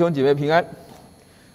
[0.00, 0.64] 兄姐妹平安，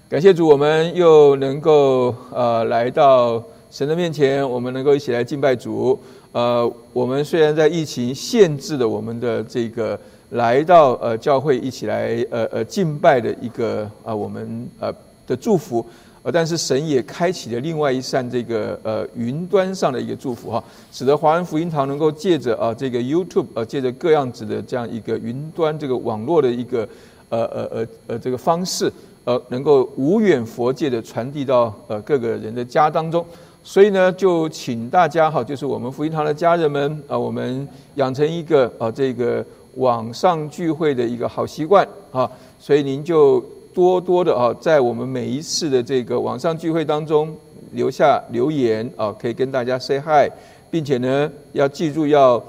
[0.07, 5.99] 感谢主，我们又能够呃来到神的面前，我们能够一起来敬拜主。
[6.31, 14.93] 呃，我们虽然在疫情限制了我们的这个来到呃教会一起来呃呃敬拜的一个啊我们呃
[15.25, 15.83] 的祝福，
[16.21, 26.87] 呃，但是神也开启了另外一扇这个呃云端上的一个祝福哈，使得华人福音堂能够借着啊这个 YouTube 呃借着各样子的这样一个云端这个网络的一个。
[27.29, 28.91] 呃呃呃呃，这个方式
[29.23, 33.25] 呃，能够无远佛界的传递到呃各个人的家当中，
[33.63, 39.43] 所以呢，就请大家哈，就是我们福音堂的家人们啊，我们养成一个啊这个
[39.77, 47.35] 网上聚会的一个好习惯啊，所以您就多多的啊，在我们每一次的这个网上聚会当中
[47.71, 50.31] 留下留言啊，可以跟大家 say hi，
[50.69, 52.41] 并且呢，要记住要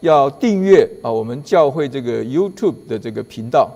[0.00, 3.70] 要订阅啊，我们教会这个 YouTube 的这个频道。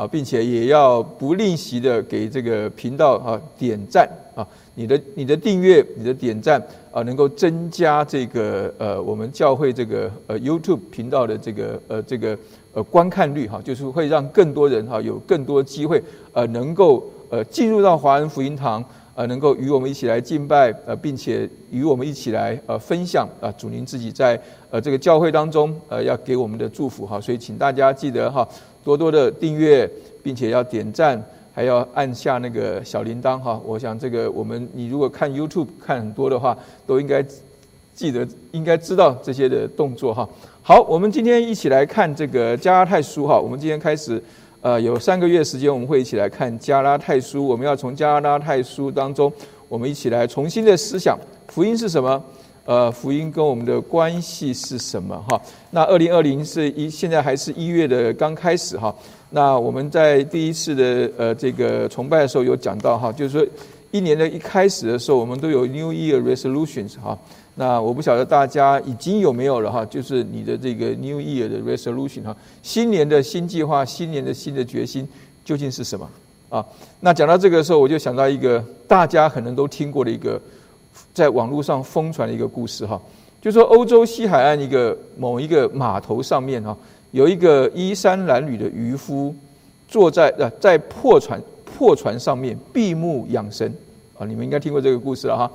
[0.00, 4.40] 啊，并且也要不吝惜的给这个频道啊点赞啊，
[4.74, 6.58] 你的你的订阅、你的点赞
[6.90, 12.38] 啊，能够增加这个呃我们教会这个呃 YouTube 频道的这个呃这个
[12.72, 18.82] 呃观看率哈，就是会让更多人哈有更多机会呃能够呃进入到华人福音堂
[19.14, 28.48] 呃能够与我们一起来敬拜呃，并且与我们一起来呃分享啊主您自己在呃这个教会当中呃要给我们的祝福哈，所以请大家记得哈。
[28.82, 29.88] 多多的订阅，
[30.22, 33.60] 并且要点赞，还要按下那个小铃铛哈。
[33.64, 37.24] 我想这个我们，你如果看 YouTube 看很多的话，都应该
[37.94, 40.28] 记得，应该知道这些的动作哈。
[40.62, 43.38] 好，我们今天一起来看这个加拉太书哈。
[43.38, 44.22] 我们今天开始，
[44.60, 47.46] 呃，有三个月时间，我们会一起来看加拉太书。
[47.46, 49.32] 我们要从加拉太书当中，
[49.68, 52.22] 我们一起来重新的思想福音是什么。
[52.70, 55.20] 呃，福音跟我们的关系是什么？
[55.28, 58.94] 哈，那二零二零是一，现在还是一月的刚开始哈。
[59.30, 63.44] 那我们在第一次的呃这个崇拜的时候有讲到哈，就是说
[63.90, 67.18] 一年的一开始的时候，我们都有 New Year Resolutions 哈。
[67.56, 75.08] 那我不晓得大家已经有没有了哈，就是你的这个 New Year 的 Resolution 哈，新年的新计划，新年的新的决心
[75.44, 76.08] 究竟是什么
[76.48, 76.64] 啊？
[77.00, 80.40] 那讲到这个时候，我就想到一个大家可能都听过的一个。
[81.12, 83.00] 在网络上疯传的一个故事哈，
[83.40, 86.76] 就说欧洲西海岸一个某一个码头上面哈，
[87.10, 89.34] 有一个衣衫褴褛的渔夫
[89.88, 93.72] 坐在呃在破船破船上面闭目养神
[94.18, 95.50] 啊，你们应该听过这个故事了哈。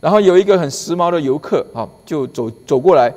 [0.00, 3.12] 然后有一个很时髦的游客啊，就走走过来，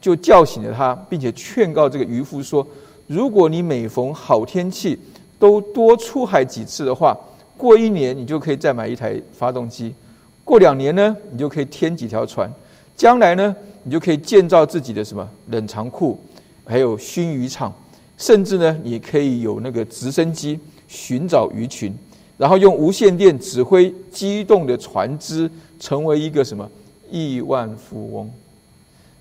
[0.00, 2.66] 就叫醒了他，并且劝告这个渔夫说：
[3.06, 4.98] 如果你每逢好天气
[5.38, 7.16] 都多出海几次的话，
[7.56, 9.94] 过一年你就可以再买一台发动机。
[10.44, 12.46] 过两年呢，你就可以添几条船；
[12.94, 16.20] 将来呢，你就可以建造自己的什么冷藏库，
[16.66, 17.72] 还有熏鱼场，
[18.18, 21.92] 甚至呢，你可以有那个直升机寻找鱼群，
[22.36, 25.50] 然后用无线电指挥机动的船只，
[25.80, 26.70] 成为一个什么
[27.10, 28.30] 亿万富翁。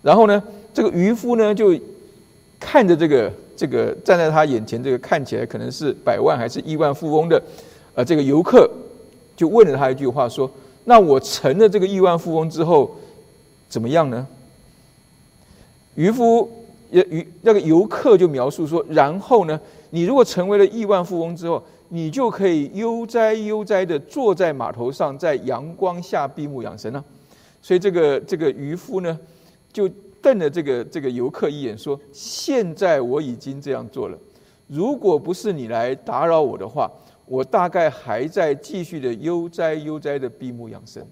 [0.01, 1.73] 然后呢，这个渔夫呢，就
[2.59, 7.41] 看着这个这个站在他眼前这个看起来可能是百万还是亿万富翁的，
[7.95, 8.69] 呃，这个游客，
[9.38, 10.51] 就问了他一句话说。
[10.85, 12.94] 那我成了这个亿万富翁之后，
[13.69, 14.27] 怎么样呢？
[15.95, 16.51] 渔夫
[16.91, 19.59] 也渔那个游客就描述说，然后呢，
[19.91, 27.03] 你如果成为了亿万富翁之后，你就可以悠哉悠哉的坐在码头上，在阳光下闭目养神了。
[27.61, 29.17] 所以这个这个渔夫呢，
[29.72, 29.88] 就
[30.22, 34.17] 瞪了这个这个游客一眼，说：现在我已经这样做了，
[34.67, 36.91] 如果不是你来打扰我的话。
[37.33, 41.03] 我大概还在继续的悠哉悠哉的闭目养神，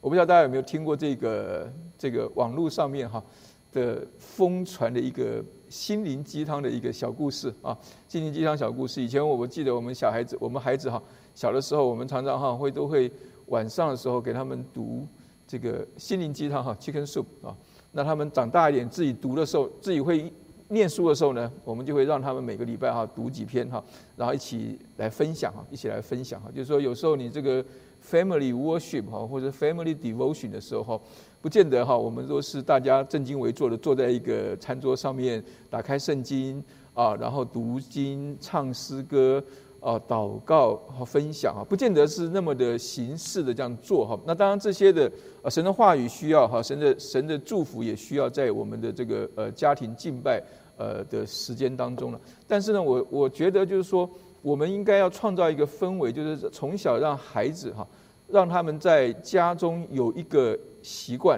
[0.00, 3.22] 我不知道大家有没有听过这个这个网络上面哈
[3.70, 7.76] 的疯传的一个心灵鸡汤的一个小故事啊，
[8.08, 9.02] 心灵鸡汤小故事。
[9.02, 11.02] 以前我我记得我们小孩子，我们孩子哈
[11.34, 13.12] 小的时候，我们常常哈会都会
[13.48, 15.06] 晚上的时候给他们读
[15.46, 17.54] 这个心灵鸡汤哈，Chicken Soup 啊，
[17.92, 20.32] 那他们长大一点自己读的时候，自己会。
[20.68, 23.82] 念书的时候呢，我们就会让他们每个礼拜哈读几篇哈，
[24.16, 26.50] 然后一起来分享哈，一起来分享哈。
[26.54, 27.64] 就是说，有时候你这个
[28.06, 31.00] family worship 哈，或者 family devotion 的时候哈，
[31.40, 36.62] 不见得哈，我们都是大家正襟危坐的坐在一个餐桌上面，打开圣经
[36.92, 39.42] 啊，然后读经、唱诗歌
[39.80, 44.18] 啊、祷告和分享啊，不见得是那么的形式的这样做哈。
[44.26, 45.10] 那当然这些的
[45.42, 50.42] 呃神的话语需要哈，神的神的祝福也需要在我们的这个呃家庭敬拜。
[50.80, 54.08] 呃的时间当中了，但是呢，我我觉得就是说，
[54.42, 57.84] 我们应该要创造一个氛围，就是从小让孩子哈，
[58.28, 61.36] 让他们在家中有一个习惯，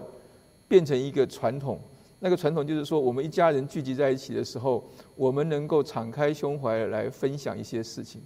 [0.68, 1.80] 变成一个传统。
[2.18, 4.84] 那个传统就是说，我们一家人聚集在一起的时候，
[5.20, 8.22] 我们能够敞开胸怀来分享一些事情。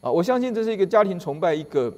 [0.00, 1.92] 啊，我相信这是一个家庭崇拜一个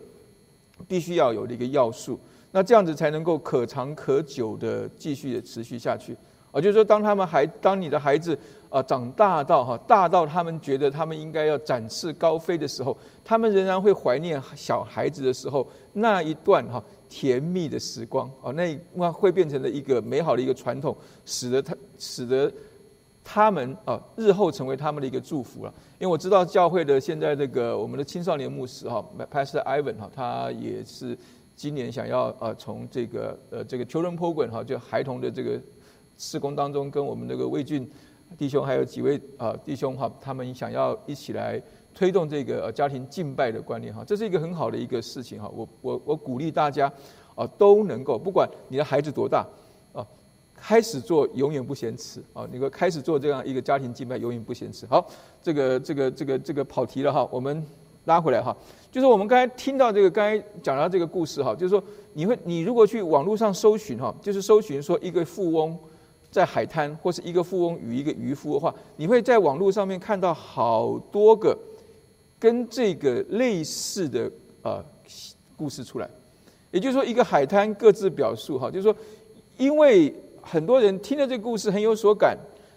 [0.88, 2.18] 必须要有的一个要素。
[2.50, 6.16] 那这样子才能够可长可久的继续的持续下去。
[6.50, 8.36] 啊，就是说，当他们还当你的孩子
[8.68, 22.52] 啊长大到哈大到他们觉得他们应该要展翅高飞的时候，他们仍然会怀念小孩子的时候那一段哈甜蜜的时光啊，那那会变成了一个美好的一个传统，使得他使得
[23.32, 25.72] 他们啊日后成为他们的一个祝福了。
[26.00, 31.16] 因为我知道教会的现在这个我们的青少年牧师哈，Pastor Ivan 哈，他也是
[31.54, 35.60] 今年想要呃从这个呃这个 Children Program 哈，就孩童的这个。
[36.22, 37.90] 施工当中，跟我们那个魏俊
[38.36, 41.58] 弟兄还有几位啊弟兄哈，他们想要一起来
[41.94, 45.50] 推动这个家庭敬拜的观念哈，这是一个很好的一个事情哈。
[45.54, 46.92] 我我我鼓励大家
[47.34, 49.46] 啊，都能够不管你的孩子多大，
[50.60, 54.86] 开始做永远不嫌迟啊，那个开始做这样一个家庭敬拜永远不嫌迟。
[54.86, 55.06] 好，
[55.42, 57.64] 这个这个这个这个跑题了哈，我们
[58.04, 58.56] 拉回来哈，
[58.92, 65.78] 就是我们刚才听到这个刚才讲到这个故事哈，就是说你会你如果去网络上搜寻哈，就是搜寻说一个富翁。
[66.32, 71.58] 在海滩或是一个富翁与一个渔夫的话，你会在网络上面看到好多个
[72.38, 74.30] 跟这个类似的
[74.62, 74.80] 呃
[75.56, 76.08] 故事出来。
[76.70, 78.94] 也就是说，一个海滩各自表述哈，就是说，
[79.58, 82.36] 因为很多人听了这个故事很有所感，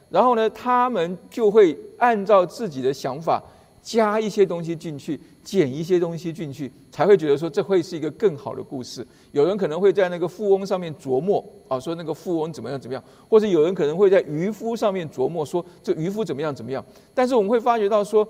[0.10, 3.42] 然后呢，他们就会按照自己的想法
[3.82, 5.20] 加一些东西进去。
[5.44, 9.06] 剪一些东西进去，才会觉得说这会是一个更好的故事。
[9.34, 16.82] 有人可能会在那个富翁上面琢磨啊，说那个富翁怎么样怎么样，或者有人可能会在渔夫上面琢磨说这渔夫怎么样怎么样。
[17.14, 18.26] 但是我们会发觉到说，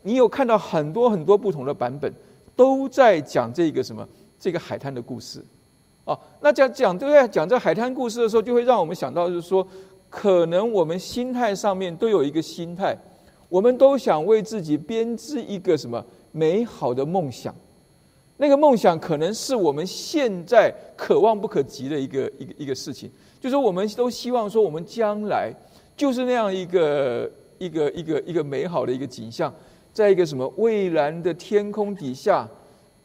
[0.00, 2.10] 你有看到很多很多不同的版本，
[2.56, 4.08] 都在讲这个什么
[4.40, 5.44] 这个海滩的故事。
[6.04, 7.28] 哦，那讲讲对不对？
[7.28, 9.66] 讲这海滩故事的时候，就会让我们想到就是说，
[10.08, 12.96] 可能我们心态上面都有一个心态，
[13.48, 16.04] 我们都想为自己编织一个什么。
[16.36, 17.54] 美好的梦想，
[18.38, 23.08] 那个梦想可能是我们现在可望不可及的一个一个一个事情。
[23.40, 25.52] 就说我们都希望说，我们将来
[25.96, 29.54] 就是那样一个一个一个一个美好的一个景象，
[29.92, 32.48] 在一个什么蔚蓝的天空底下，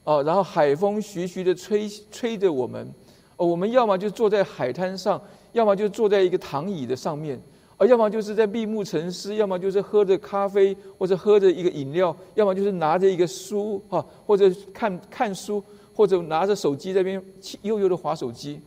[0.03, 2.91] 哦，然后海风徐徐的吹吹着我们，
[3.37, 5.21] 哦，我们要么就坐在海滩上，
[5.53, 7.39] 要么就坐在一个躺椅的上面。
[7.77, 15.63] 而要么就是在闭目沉思，要么就是喝着咖啡，或者喝着一个饮料，要么就是拿着一个书哈，或者看看书，
[15.95, 17.23] 或者拿着手机在边
[17.61, 18.59] 悠悠的划手机。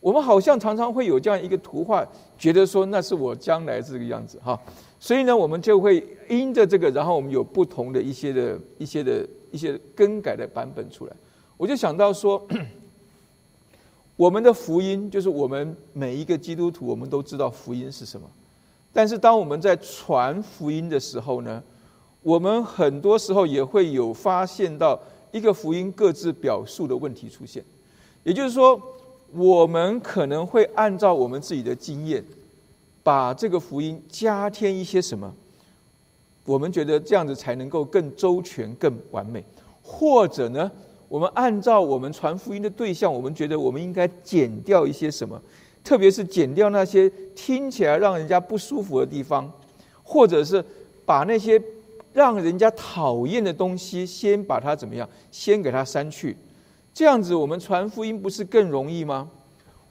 [0.00, 2.04] 我们好像常常会有这样一个图画，
[2.36, 4.58] 觉得说那是我将来这个样子哈。
[4.98, 11.12] 所以呢，我们就会因着这个，然后我们有不同的一些的一些的一些更改的版本出来。
[11.56, 12.46] 我就想到说。
[14.16, 18.30] 我们的福音就是我们每一个基督徒，我们都知道福音是什么。
[18.92, 21.62] 但是当我们在传福音的时候呢，
[22.22, 25.00] 我们很多时候也会有发现到
[25.32, 27.64] 一个福音各自表述的问题出现。
[28.22, 28.78] 也就是说，
[29.32, 32.22] 我们可能会按照我们自己的经验，
[33.02, 35.34] 把这个福音加添一些什么，
[36.50, 39.44] 我们觉得这样子才能够更周全、更完美，
[39.80, 40.68] 或者呢？
[41.08, 45.40] 我们按照我们传福音的对象，我们觉得我们应该减掉一些什么，
[45.84, 49.48] 特别是减掉那些听起来让人家不舒服的地方，
[50.02, 50.64] 或者是
[51.06, 51.62] 把那些
[52.12, 56.36] 让人家讨厌的东西先把它怎么样，先给它删去，
[56.92, 59.30] 这样子我们传福音不是更容易吗？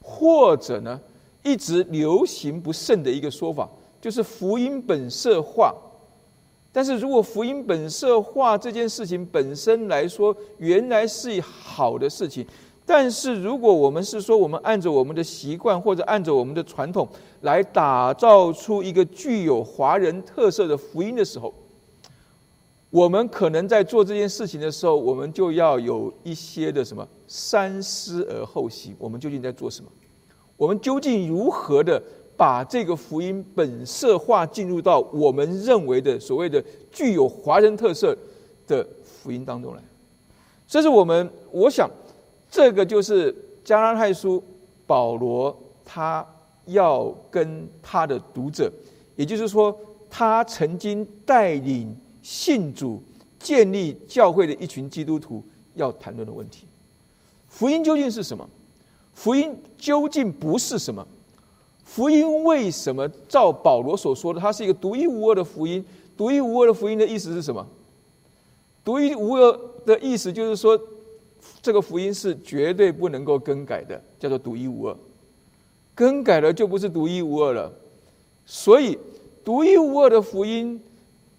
[0.01, 0.99] 或者呢，
[1.41, 3.69] 一直流行不甚的一个说法，
[4.01, 5.73] 就是福音本色化。
[6.71, 12.45] 但是如果福音本色化这件事情本身来说，原来是好的事情，
[12.85, 17.09] 但是如果我们是说我们按照我们的习惯或者按照我们的传统
[17.41, 21.51] 来打造出一个具有华人特色的福音的时候，
[22.91, 28.95] 我们可能在做这件事情的时候，我们就要有一些的什么三思而后行。
[28.99, 29.89] 我们究竟在做什么？
[30.55, 31.99] 我们究竟如何的？
[32.39, 38.17] 把这个福音本色化进入到我们认为的所谓的具有华人特色
[38.65, 39.83] 的福音当中来，
[40.65, 41.91] 这是我们我想，
[42.49, 44.41] 这个就是加拉太书
[44.87, 45.53] 保罗
[45.83, 46.25] 他
[46.67, 48.71] 要跟他的读者，
[49.17, 49.77] 也就是说
[50.09, 53.03] 他曾经带领信主
[53.37, 55.43] 建立教会的一群基督徒
[55.75, 56.65] 要谈论的问题。
[57.49, 58.49] 福音究竟是什么？
[59.13, 61.05] 福音究竟不是什么？
[61.89, 65.83] 福音为什么照保罗所说的，它是一个独一无二的福音？
[66.15, 67.65] 独一无二的福音的意思是什么？
[68.85, 70.79] 独一无二的意思就是说，
[71.63, 74.95] 这个福音是绝对不能够更改的，叫做独一无二。
[75.95, 77.73] 更改了就不是独一无二了。
[78.45, 78.95] 所以，
[79.43, 80.79] 独一无二的福音，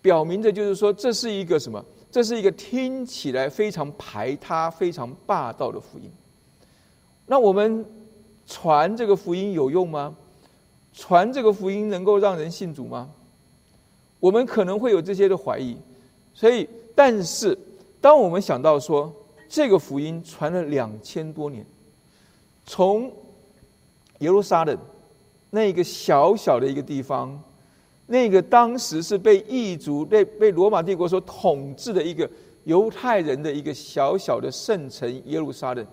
[0.02, 6.10] 表明着就是说，这是一个什么这是一个听起来非常排他、非常霸道的福音。
[7.26, 7.84] 那我们
[8.48, 10.16] 传这个福音有用吗？
[10.92, 13.10] 传这个福音能够让人信主吗？
[14.18, 15.76] 我们可能会有这些的怀疑。
[16.34, 17.56] 所以，但是
[18.00, 19.12] 当我们想到说，
[19.48, 21.64] 这个福音传了两千多年，
[22.66, 23.12] 从
[24.18, 24.78] 耶路撒冷
[25.50, 27.42] 那个小小的一个地方。
[28.06, 32.28] 那个当时是被异族、被被罗马帝国所统治的一个
[32.64, 35.86] 犹太人的一个小小的圣城耶路撒冷，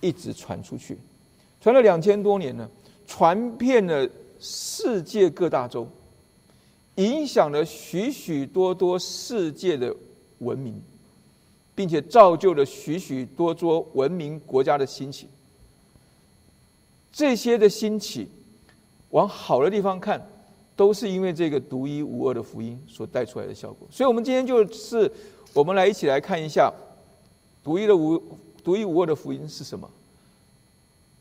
[0.00, 0.98] 一直传出去，
[1.60, 2.68] 传了两千多年了，
[3.08, 5.88] 传遍了世界各大洲，
[6.94, 9.92] 影响了许许多多世界的
[10.38, 10.80] 文明，
[11.74, 15.26] 并且造就了许许多多文明国家的兴起。
[17.10, 18.28] 这些的兴起，
[19.10, 20.24] 往好的地方看。
[20.76, 25.10] 都是因为这个独一无二的福音所带出来的效果，所以，我们今天就是
[25.52, 26.72] 我们来一起来看一下
[27.64, 28.16] 独一的无
[28.62, 29.90] 独一无二的福音是什么。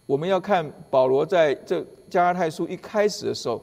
[0.08, 3.62] 我们要看保罗在这加拉太书一开始的时候，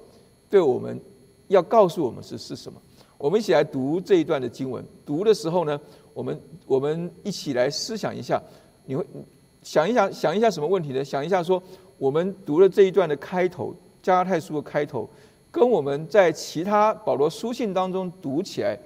[0.50, 1.00] 对我们
[1.48, 2.80] 要告诉我们是是什么。
[3.16, 4.84] 我们一起来读这一段的经文。
[5.06, 5.80] 读的时候呢，
[6.12, 8.40] 我们我们一起来思想一下，
[8.84, 9.02] 你会
[9.62, 11.02] 想一想想一下什么问题呢？
[11.02, 11.62] 想一下说，
[11.96, 15.08] 我们读了这一段的开头，加拉太书的开头。
[15.50, 18.78] 跟我们在其他保罗书信当中读起来，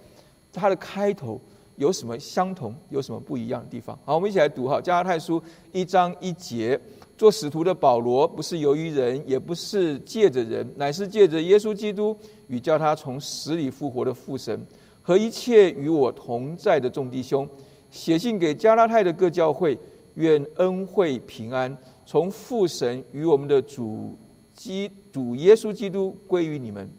[0.53, 1.41] 它的开头
[1.75, 3.99] 有什么相同，有什么不一样的地方？
[4.05, 5.41] 好，我们一起来读哈，《加拉太书》
[5.73, 6.79] 一章一节：
[7.19, 14.65] 做使徒的保罗，不是由于人，也不是借着人，乃是借着耶稣基督与叫他从死里复活的父神
[15.03, 17.47] 和一切与我同在的众弟兄，
[17.91, 19.77] 写信给加拉太的各教会，
[20.15, 24.17] 愿恩惠平安从父神与我们的主。
[24.55, 26.91] 基主耶稣基督归于你们，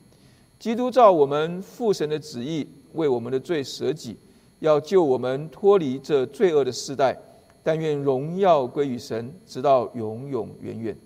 [0.57, 4.17] 基督照我们父神的旨意为我们的罪舍己，
[4.59, 7.17] 要救我们脱离这罪恶的时代。
[7.63, 10.97] 但愿荣耀归于神，直到永永远远。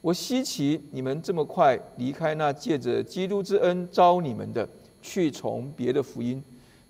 [0.00, 4.68] 我稀奇你们这么快离开那借着基督之恩招你们的，
[5.02, 6.42] 去从别的福音。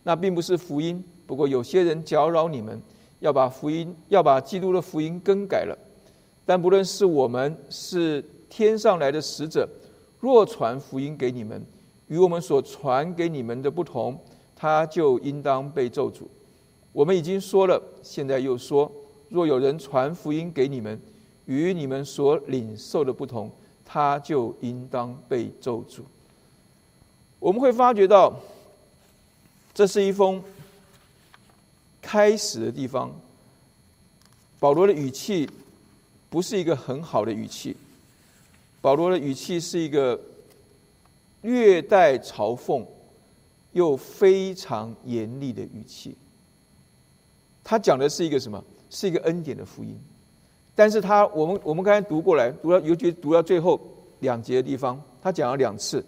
[0.02, 2.80] 那并不是福音，不过有些人搅扰你们，
[3.20, 5.78] 要把福音要把基督的福音更改了。
[6.44, 8.24] 但不论是我们是。
[8.50, 9.68] 天上来的使者，
[10.18, 11.62] 若传福音给你们，
[12.06, 14.18] 与我们所传给你们的不同，
[14.56, 16.22] 他就应当被咒诅。
[16.92, 18.90] 我们已经说了，现在又说：
[19.28, 21.00] 若有人传福音给你们，
[21.46, 23.50] 与你们所领受的不同，
[23.84, 26.00] 他就应当被咒诅。
[27.38, 28.34] 我们会发觉到，
[29.72, 30.42] 这是一封
[32.02, 33.14] 开始的地方。
[34.58, 35.48] 保罗的语气
[36.28, 37.76] 不是一个很好的语气。
[38.80, 40.20] 保罗的语气是一个
[41.42, 42.84] 略带嘲讽
[43.72, 46.16] 又非常严厉的语气。
[47.68, 48.64] 他讲的是一个什么？
[48.88, 49.94] 是一个恩典的福音。
[50.74, 53.78] 但是他我们我们刚才读过来，读到尤其读到最后
[54.20, 56.02] 两节的地方，他讲了两次：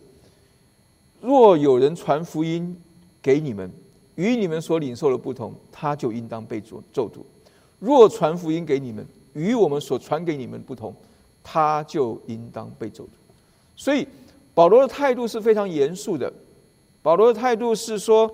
[1.21, 2.75] 若有人传福音
[3.21, 3.71] 给你们，
[4.15, 7.19] 与你们所领受的不同，他就应当被咒咒诅；
[7.79, 10.95] 若传福音给你们，与我们所传给你们不同。
[11.43, 13.09] 他就应当被咒诅，
[13.77, 14.09] 所以
[14.55, 16.33] 保罗的态度是非常严肃的。
[17.03, 18.31] 保罗的态度是说：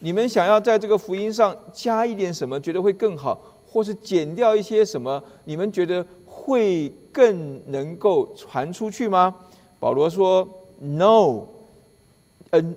[0.00, 9.34] 你们想要在这个福音上加一点什么，觉得会更好，或是减掉一些什么，你们觉得会更能够传出去吗？
[9.80, 10.48] 保罗说
[10.80, 11.46] ：“No，N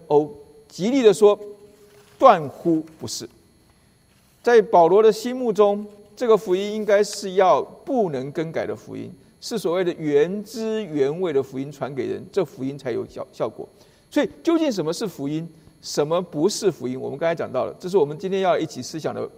[0.07, 0.31] O，
[0.67, 1.39] 极力的说，
[2.17, 3.27] 断乎不是。
[4.41, 5.85] 在保罗的心目中，
[6.15, 9.11] 这个福音应该是要不能更改的福音。”
[9.41, 13.65] 是所谓的原汁原味的福音传给人，这福音才有效效果。
[14.11, 15.47] 所以，究竟什么是福音，
[15.81, 16.99] 什么不是福音？
[16.99, 19.29] 我们刚才讲到了，这是我们今天要一起思想的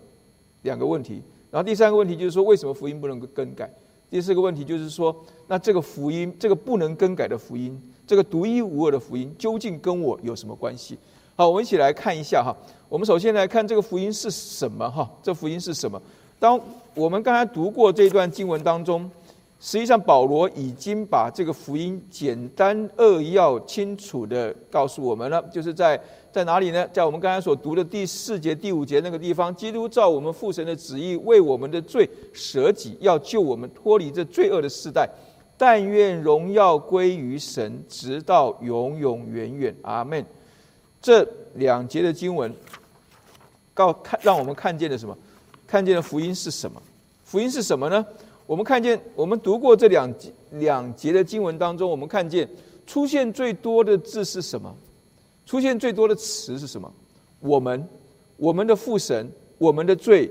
[0.64, 1.22] 两个问题。
[1.50, 3.72] 然后第三个问题就是说，为什么福音不能更改？
[4.10, 5.16] 第四个问题就是说，
[5.48, 10.98] 那这个福音，这个不能更改的福音，这个独一无二的福音，究竟跟我有什么关系？
[11.36, 12.56] 好，我们一起来看一下哈。
[12.90, 15.10] 我们首先来看这个福音是什么哈？
[15.22, 16.02] 这福音是什么？
[16.40, 16.60] 当
[16.94, 19.10] 我们刚才读过这段经文当中。
[19.64, 25.40] 实际上，保罗已经把这个福音简单扼要、清楚的告诉我们了。
[25.54, 26.02] 就是在
[26.32, 26.88] 在哪里呢？
[26.92, 35.08] 在我们刚才所读的第四节、第五节那个地方，基督照我们父神的旨意，为我们的罪舍己，要救我们脱离这罪恶的时代。
[35.60, 39.76] 但愿荣耀归于神，直到永永远远。
[39.84, 40.26] 阿门。
[41.00, 42.52] 这两节的经文
[43.76, 45.16] 告看，让我们看见了什么？
[45.68, 46.82] 看见了福音是什么？
[47.24, 48.04] 福音是什么呢？
[48.52, 50.14] 我们看见，我们读过这两
[50.56, 52.46] 两节的经文当中，我们看见
[52.86, 54.76] 出现最多的字是什么？
[55.46, 56.94] 出现最多的词是什么？
[57.40, 57.88] 我们，
[58.36, 60.30] 我们的父神，我们的罪，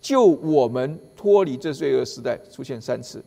[0.00, 3.22] 救我们脱离这罪恶时代，出现三次。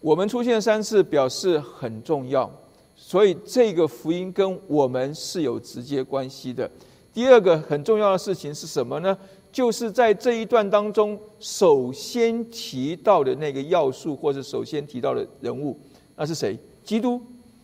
[0.00, 2.50] 我们出现三次，表示很重要，
[2.96, 6.68] 所以这个福音跟我们是有直接关系的。
[7.14, 9.16] 第二个很重要的事情是什么呢？
[9.56, 15.74] 就是在这一段当中，首先提到的那个要素，或者首先提到的人物，
[16.14, 16.58] 那是谁？
[16.84, 17.18] 基督。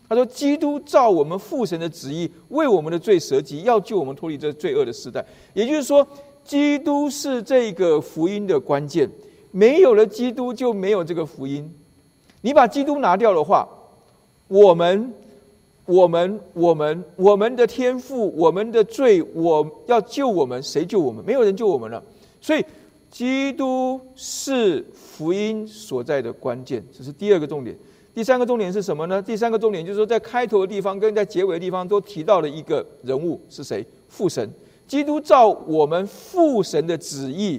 [0.08, 5.22] 他说：“基督照我们父神的旨意，为我们的罪舍己，要救我们脱离这罪恶的时代。
[5.52, 6.06] 也就是说，
[6.42, 9.06] 基督是这个福音的关键。
[9.50, 11.70] 没有了基督，就没有这个福音。
[12.40, 13.68] 你把基督拿掉的话，
[14.48, 15.12] 我们、
[15.92, 21.22] 我们、我们、我们的天赋、我们的罪，我要救我们，谁救我们？
[21.24, 22.02] 没有人救我们了。
[22.40, 22.64] 所以，
[23.10, 26.82] 基督是福音所在的关键。
[26.96, 27.76] 这是第二个重点。”
[28.14, 29.22] 第三个重点是什么呢？
[29.22, 33.82] 第三个重点就是说，在开头的地方跟在结尾的地方都提到了一个人物是谁？
[34.08, 34.46] 父神，
[34.86, 37.58] 基督照我们父神的旨意，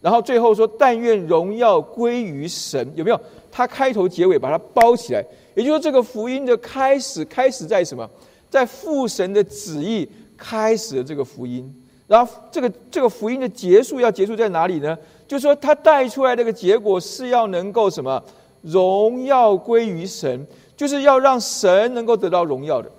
[0.00, 3.20] 然后最后说：“但愿荣耀归于神。”有没有？
[3.52, 5.22] 他开头结尾把它包起来，
[5.54, 8.08] 也就是说，这个福音的开始开始在什么？
[8.50, 11.74] 在父神的旨意开始的这个福音，
[12.06, 14.96] 然后这个这个福音的结束要结束在哪里呢？
[15.26, 18.22] 就是说，他带出来这个结果是要能够什么？
[18.62, 20.46] 荣耀归于神，
[20.76, 22.90] 就是要让神能够得到荣耀的，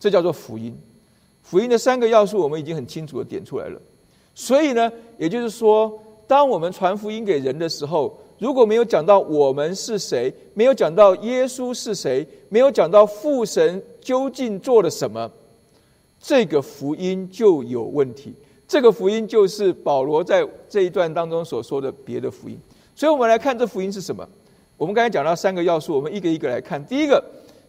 [0.00, 0.76] 这叫做福音。
[1.42, 3.80] 福音的三个要素，我们已经很清楚的点出来了。
[4.34, 15.30] 所以呢，也就是说，当我们传福音给人的时候，如果没有讲到我们是谁，没有讲到耶稣是谁，没有讲到父神究竟做了什么，
[16.18, 18.34] 这个福音就有问题。
[18.66, 22.58] 这个福音就是保罗在这一段当中所说的别的福音。
[22.96, 24.28] 所以我们来看这福音是什么。
[24.76, 26.84] 我们刚才讲到三个要素，我们一个一个来看。
[26.84, 27.22] 第一个，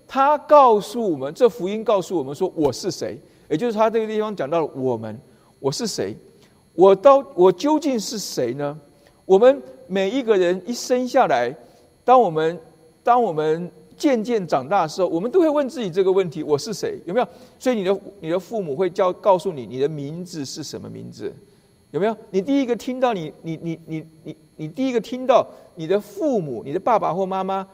[0.07, 5.21] 他告诉我们，这福音告诉我们说我是谁，也就是他这个地方讲到了我们，
[5.59, 6.17] 我是谁，
[6.73, 8.75] 我到我究竟是谁呢？
[9.25, 9.61] 我们
[9.93, 11.55] 每一个人一生下来，
[12.03, 12.59] 当我们
[13.03, 16.99] 当我们渐渐长大的时候，我们都会问自己这个问题：我是谁？
[17.05, 17.27] 有没有？
[17.59, 21.31] 所以你的你的父母会教告诉你，你的名字是什么名字？
[21.91, 22.17] 有没有？
[22.31, 27.67] 你第一个听到你你你你你你第一个听到你的父母、你的爸爸或妈妈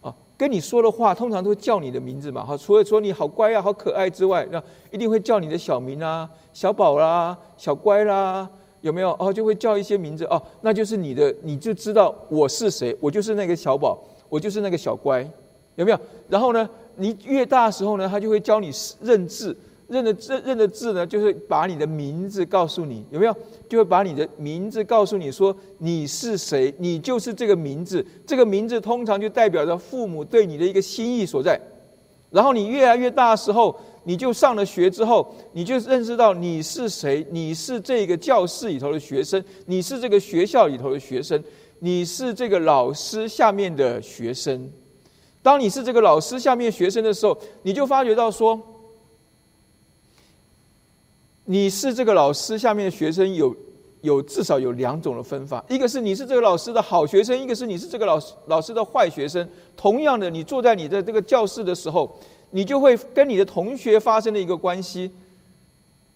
[0.00, 2.46] 啊跟你说的话，通常都会叫你的名字嘛？
[2.46, 8.48] 哈，除了说你好乖啊、好可爱之外，那一定会叫你的小名啊，小宝啦、小乖啦，
[8.84, 9.16] 有没有？
[9.18, 15.26] 哦，就会叫一些名字哦，那就是你的，你就知道我是谁，我就是那个小宝，我就是那个小乖，
[15.76, 15.98] 有没有？
[16.28, 18.70] 然后呢，你越大的时候呢，他就会教你
[19.00, 19.56] 认字。
[19.86, 23.36] 认的字，认的字呢，就是把你的名字告诉你，有没有？
[23.68, 28.04] 就会把你的名字告诉你说你是谁，你就是这个名字。
[28.26, 31.58] 这个名字通常就代表着父母对你的一个心意所在。
[32.30, 41.42] 然后你越来越大的时候，你就上了学之后，你就认识到你是谁，你是这个教室里头的学生，你是这个学校里头的学生，
[41.80, 44.70] 你是这个老师下面的学生。
[45.42, 48.60] 当你是这个老师下面学生的时候，你就发觉到说。
[51.46, 53.54] 你是这个老师下面的学生，有
[54.00, 59.46] 有至少有两种的分法，一个是你是这个老师的好学生，一个是你是这个老师老师的坏学生。
[59.76, 62.18] 同样的，你坐在你的这个教室的时候，
[62.54, 65.10] 你就会跟你的同学发生了一个关系。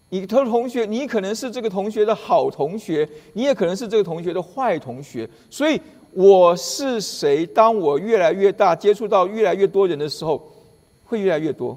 [0.08, 5.28] 你的同学，你可能是这个同学的好同学，你也可能是这个同学的坏同学。
[5.50, 5.80] 所以，
[6.12, 7.44] 我是谁？
[7.44, 10.40] 当我越来越大，接触到越来越多人的时候，
[11.04, 11.76] 会越来越多，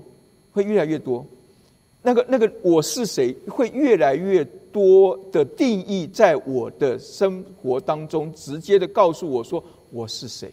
[0.51, 1.25] 会越来越多。
[2.03, 10.51] 那个那个我是谁，会越来越多的定义在我的生活当中，直接的告诉我说我是谁，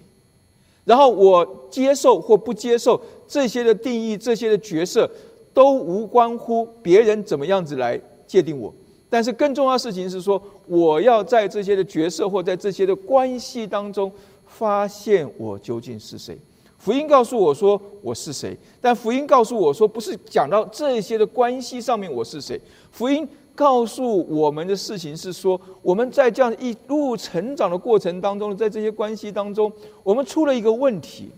[0.89, 5.07] 然后我接受或不接受这些的定义，这些的角色
[5.53, 8.73] 都无关乎别人怎么样子来界定我，
[9.11, 14.11] 但是更重要的事情是说，我要在这些的角色或在这些的关系当中，
[14.47, 16.39] 发现我究竟是谁。
[16.79, 22.59] 福音告诉我说我是谁，但福音告诉我说不是讲到这些的关系上面我是谁。
[22.91, 29.73] 福音告诉我们的事情是说，我们在这样一路成长的过程当中，在这些关系当中，
[30.05, 31.31] 我们出了一个问题。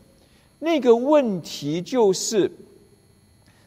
[0.59, 2.53] 那个问题就是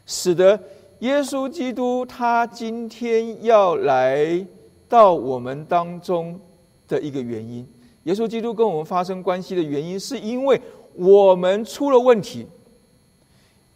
[0.06, 0.56] 使得
[1.00, 4.46] 耶稣基督他今天要来
[4.88, 6.38] 到我们当中
[6.86, 7.66] 的一个原因。
[8.04, 10.60] 耶稣基督跟我们发生关系的原因，是因为。
[10.96, 12.46] 我们出了问题，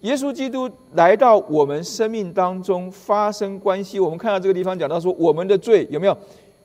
[0.03, 3.99] 耶稣基督来到我们生命当中发生关系。
[3.99, 6.17] 我们看到这个地方讲到说，我们的罪有没有？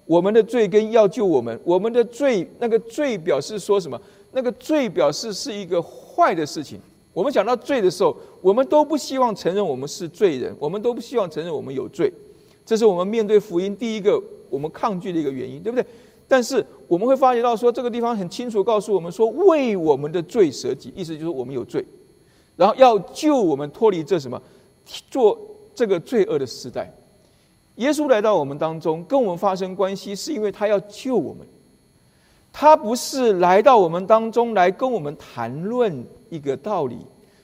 [0.05, 3.99] 我们的罪跟要救我们，我们的罪那个罪表示说什么？
[4.33, 6.79] 那个罪表示是一个坏的事情。
[7.13, 12.11] 我们讲到罪的时候，我们都不希望承认我们是罪人，我们都不希望承认我们有罪。
[12.65, 15.85] 这是我们面对福音第一个我们抗拒的一个原因，对不对？
[16.27, 21.85] 但是我们会发觉到说，这个地方很清楚告诉我们说，为我们的罪舍己，意思就是我们有罪，
[22.55, 24.41] 然后要救我们脱离这什么，
[25.09, 25.39] 做
[25.73, 26.91] 这个罪恶的时代。
[27.75, 31.45] 耶稣来到我们当中，跟我们发生关系，是因为他要救我们。
[32.51, 36.99] 他不是来到我们当中来跟我们谈论一个道理，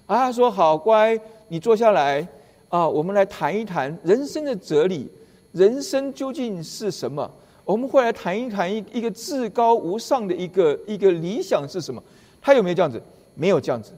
[0.06, 2.28] 啊，说：“好乖，你坐下来
[2.67, 5.10] 啊，我们来谈一谈人生的哲理，
[5.52, 7.28] 人生究竟是什么？
[7.65, 12.00] 我们会来谈一谈一一个至高无上的一个一个理想是什么？
[12.39, 13.02] 他有没有这样子？
[13.34, 13.93] 没有这样子。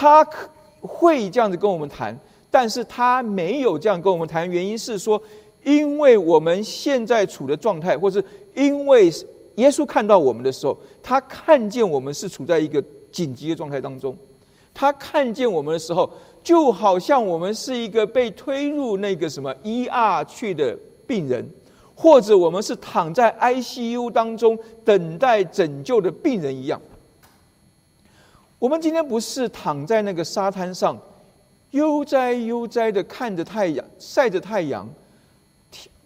[0.00, 0.48] 他可
[0.80, 2.16] 会这样子跟我们谈，
[2.52, 5.20] 但是他没有这样跟我们谈，原因是说，
[5.64, 9.12] 因为我们现在处的状态，或是因为。
[9.56, 12.80] 耶稣看到我们的时候，他看见我们是处在一个
[13.10, 14.16] 紧急的状态当中。
[14.72, 16.08] 他看见我们的时候，
[16.44, 21.44] 就好像我们是一个被推入那个什么 ER 去的病人，
[21.92, 26.80] 或者我们是躺在 ICU 当中等待拯救的病人一样。
[28.58, 31.00] 我们今天不是躺在那个沙滩上，
[31.70, 34.88] 悠哉悠哉的看着太阳，晒着太阳，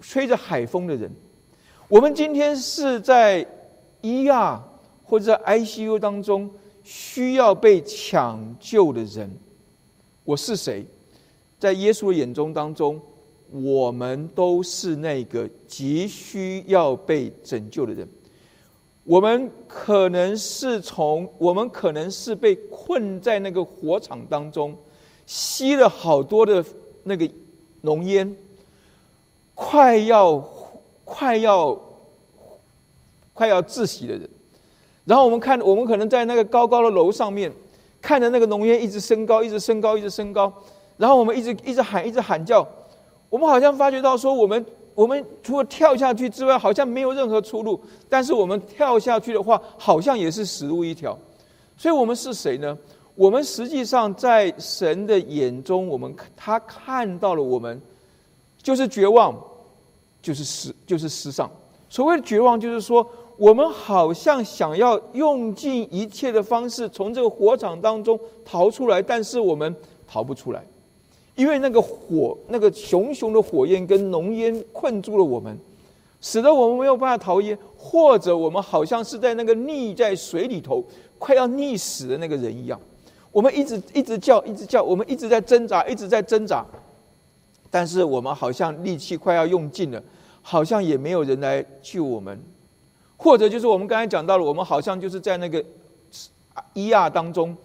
[0.03, 1.11] 吹着海风的人。
[1.89, 3.47] 我们今天是在
[4.03, 4.61] 医院
[5.03, 6.51] 或者 ICU 当中
[6.83, 9.31] 需要被抢救的人。
[10.25, 10.85] 我是谁？
[11.59, 13.01] 在耶稣的眼中当中，
[13.51, 18.07] 我们都是那个急需要被拯救的人。
[19.05, 24.77] 我们可能是从我们可能是被困在那个火场当中，
[25.27, 26.65] 吸了好多的
[27.05, 27.29] 那个
[27.81, 28.37] 浓烟，
[29.55, 30.43] 快要。
[31.05, 31.79] 快要
[33.35, 34.27] 快要窒息的人，
[35.05, 37.53] 然后我们看，我们可能在那个高高的楼上面，
[38.01, 40.51] 看着那个浓烟一直升高，一直升高，一直升高，
[40.97, 42.67] 然后我们一直一直喊，一直喊叫，
[43.29, 47.81] 我们好像发觉到说，我们我们除了跳下去之外，好像没有任何出路。
[48.09, 51.19] 但是我们跳下去的话，好像也是死路一条。
[51.77, 52.77] 所以，我们是谁呢？
[53.15, 57.81] 我们实际上在神的眼中，我们他看到了我们，
[58.63, 59.35] 就是绝望。
[60.23, 61.51] 就是失，就是失丧。
[61.91, 63.05] 所谓的绝望，就是说，
[63.37, 69.75] 我们好像想要用尽一切的方式从这个火场当中逃出来，但是我们
[70.07, 70.65] 逃不出来，
[71.35, 75.59] 因为那个火，那个熊熊的火焰跟浓烟困住了我们，
[76.21, 80.85] 使得我们没有办法逃逸，或者我们好像是在那个溺在水里头
[81.19, 82.79] 快要溺死的那个人一样，
[83.31, 86.65] 我们一直一直叫，一直叫，我们一直在挣扎，一直在挣扎。
[87.71, 90.03] 但是我们好像力气快要用尽了，
[90.43, 92.39] 好像也没有人来救我们，
[93.17, 95.65] 或者就是我们刚才讲到了，我们好像就是在那个
[96.75, 97.57] 医亚当中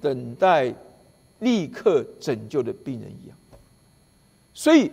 [0.00, 0.72] 等待
[1.40, 3.36] 立刻拯救的病人一样，
[4.54, 4.90] 所以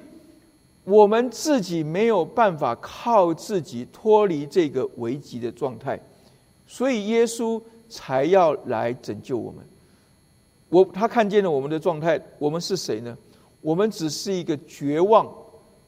[0.83, 5.99] 我们自己没有办法靠自己脱离这个危急的状态，
[6.65, 9.65] 所以耶稣才要来拯救我们。
[10.69, 13.17] 我他看见了我们的状态，我们是谁呢？
[13.61, 15.29] 我们只是一个绝望，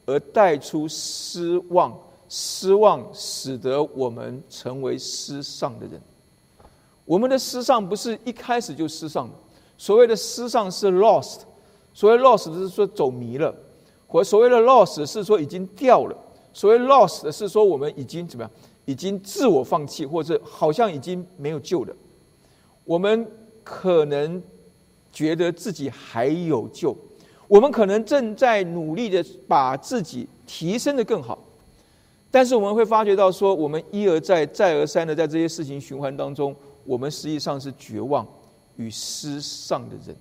[0.06, 6.00] 而带出失望，失望使得我们成为失丧的人。
[7.04, 9.34] 我们的失丧不是一开始就失丧的，
[9.80, 11.38] 所谓的失丧是 lost，
[11.94, 13.54] 所谓 lost 是说走迷了，
[14.06, 16.14] 或所谓的 lost 是说已经掉了，
[16.52, 18.50] 所谓 lost 是说我们已经怎么样，
[18.84, 21.96] 已经自我放弃，或者好像已经没有救了。
[22.84, 23.26] 我们
[23.64, 24.42] 可能
[25.10, 26.94] 觉得自己还有救。
[27.48, 31.42] 我们可能正在努力的把自己提升的更好，
[32.30, 38.28] 但是我们会发觉到说，我们一而再、再而三的在这些事情循环当中，我们实际上是绝望
[38.80, 40.16] 与失丧的人。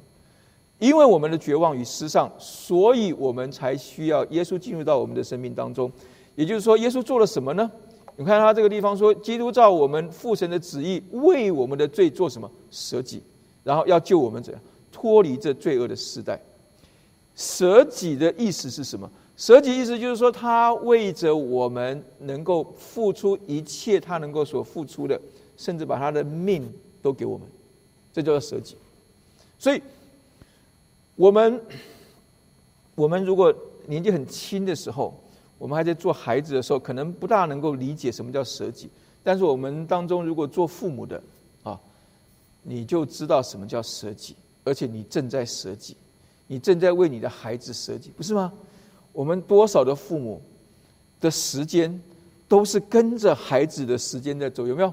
[0.77, 5.91] 因为我们的绝望与失丧，所以我们才需要耶稣进入到我们的生命当中。
[6.35, 7.69] 也就是说，耶稣做了什么呢？
[8.15, 12.49] 你看他这个地方说，基督照我们父神的旨意，为我们的罪做什么？
[12.69, 13.21] 舍己，
[13.63, 16.41] 然后要救我们怎样脱离这罪恶的时代。
[17.35, 19.09] 舍己的意思是什么？
[19.35, 25.19] 舍己意思就是说，他为着我们能够付出一切，他能够所付出的，
[25.57, 26.69] 甚至把他的命
[27.01, 27.47] 都给我们，
[28.21, 28.75] 这叫做舍己。
[29.57, 29.81] 所以，
[31.15, 31.61] 我们
[32.95, 33.53] 我们如果
[33.87, 35.13] 年纪很轻的时候，
[35.57, 38.89] 我们还在做孩子的时候，可能不大能够理解什么叫舍己。
[39.23, 41.21] 但是我们当中如果做父母的
[41.63, 41.79] 啊，
[42.63, 45.95] 你就知道什么叫舍己，而且你正在舍己。
[46.47, 48.51] 你正在为你的孩子舍己，不是吗？
[49.11, 50.41] 我们多少的父母
[51.19, 52.01] 的时间
[52.47, 54.91] 都是跟着孩子的时间在走，有没有？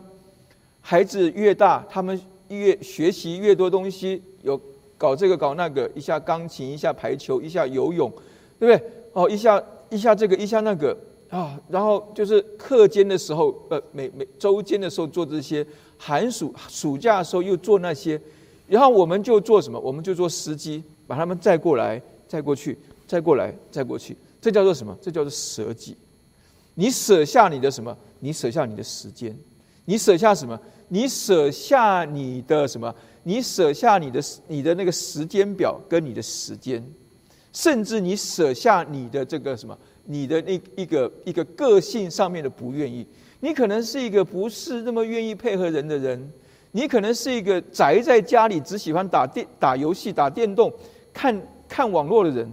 [0.82, 4.60] 孩子越大，他们越学习越多东西，有
[4.98, 8.10] 搞这个搞那个，一下钢琴，一下排球，一下游泳，
[8.58, 8.90] 对不对？
[9.12, 10.96] 哦，一下一下这个一下那个
[11.30, 15.66] 啊，然后就是课间的时候，呃，每每周间的时候做这些，
[15.98, 18.20] 寒暑暑假的时候又做那些，
[18.68, 19.78] 然后我们就做什么？
[19.80, 24.96] 我们就做司机，把他们载过来，载过去，载过来，载过去，这叫做什么？
[25.00, 25.96] 这叫做舍己。
[26.74, 27.96] 你舍下你的什么？
[28.20, 29.34] 你舍下你的时间，
[29.86, 30.60] 你舍下什么？
[30.88, 32.94] 你舍下你的什么？
[33.24, 36.82] 你舍下你的你的那个时间表跟你的时间。
[37.52, 43.06] 甚至你舍下你的这个什么，你的那一个一个个性上面的不愿意，
[43.40, 46.30] 你可能是一个不是那么愿意配合人的人，
[46.72, 50.70] 你可能是一个宅在家里只喜欢打电打游戏、打电动、
[51.14, 51.34] 看
[51.66, 52.46] 看网络的人，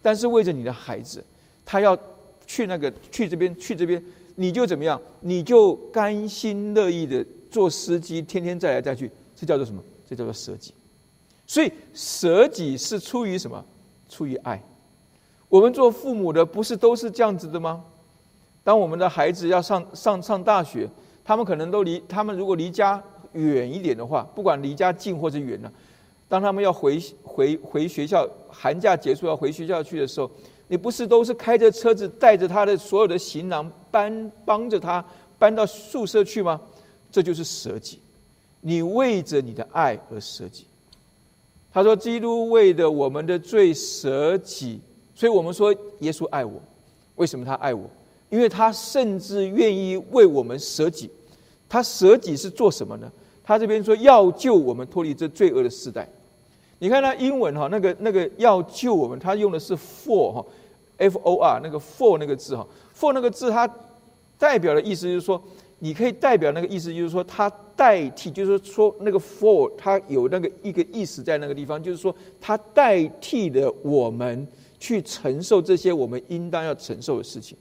[0.00, 1.22] 但是为着你的孩子，
[1.64, 1.98] 他要
[2.46, 4.00] 去那个去这边去这边，
[4.36, 5.00] 你就怎么样？
[5.22, 9.82] 你就甘心乐意的做司机，天天再来再去，这叫做什么？
[10.06, 10.74] 这叫做舍己。
[11.46, 13.64] 所以舍己是出于什么？
[14.10, 14.62] 出于爱，
[15.48, 17.82] 我们做父母的不是都是这样子的吗？
[18.62, 20.86] 当我们的孩子要上上上大学，
[21.24, 25.72] 他们可能都离他们如果离家远一点的话，不管离家近或者远呢，
[26.28, 30.30] 当他们要回回回学校，寒假结束要回学校去的时候，
[30.68, 35.02] 你不是都是开着车子带着他的所有的行囊搬帮着他
[35.38, 36.60] 搬到宿舍去吗？
[37.10, 37.98] 这就是舍己，
[38.60, 40.66] 你为着你的爱而舍己。
[41.72, 44.80] 他说：“基督为的我们的罪舍己，
[45.14, 46.58] 所以我们说耶稣爱我。
[47.16, 47.88] 为什么他爱我？
[48.30, 51.10] 因为他甚至愿意为我们舍己。
[51.68, 53.12] 他舍己是做什么呢？
[53.44, 56.08] 他这边说要救我们脱离这罪恶的时代。
[56.78, 60.46] 你看他英文哈，那个那个要救我们，他用的是 for 哈
[60.96, 62.66] ，f o r 那个 for 那个字哈
[62.98, 63.70] ，for 那个字它
[64.38, 65.38] 代表的意思就是说。”
[65.78, 74.48] 你可以代表那个意思，就是说他代替，就是说那个 for，他有那个一个意思在那个地方，就是说他代替了我们
[74.80, 77.56] 去承受这些我们应当要承受的事情。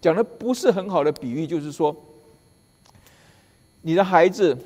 [0.00, 1.94] 讲的不是很好的比喻，就是说
[3.82, 4.56] 你的孩子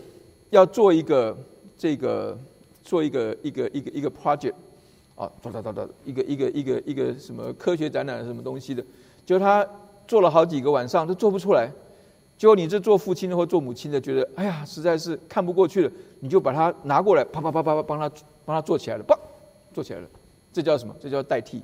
[0.48, 1.36] 要做一个
[1.76, 2.36] 这个
[2.82, 4.54] 做一个一个一个一个 project
[5.14, 8.82] 啊，哒哒哒哒，一个一个一个一个什么科学展览什么东西的，
[9.26, 9.68] 就他
[10.06, 11.70] 做了好几个晚上都做不出来。
[12.38, 18.08] 结果你这做父亲的或做母亲的，觉得哎呀，实在是看不过去了，你就把它拿过来，啪啪啪啪啪，帮他
[18.46, 19.18] 帮他做起来了，啪，
[19.74, 20.08] 做起来了，
[20.52, 20.94] 这叫什么？
[21.00, 21.62] 这叫代替。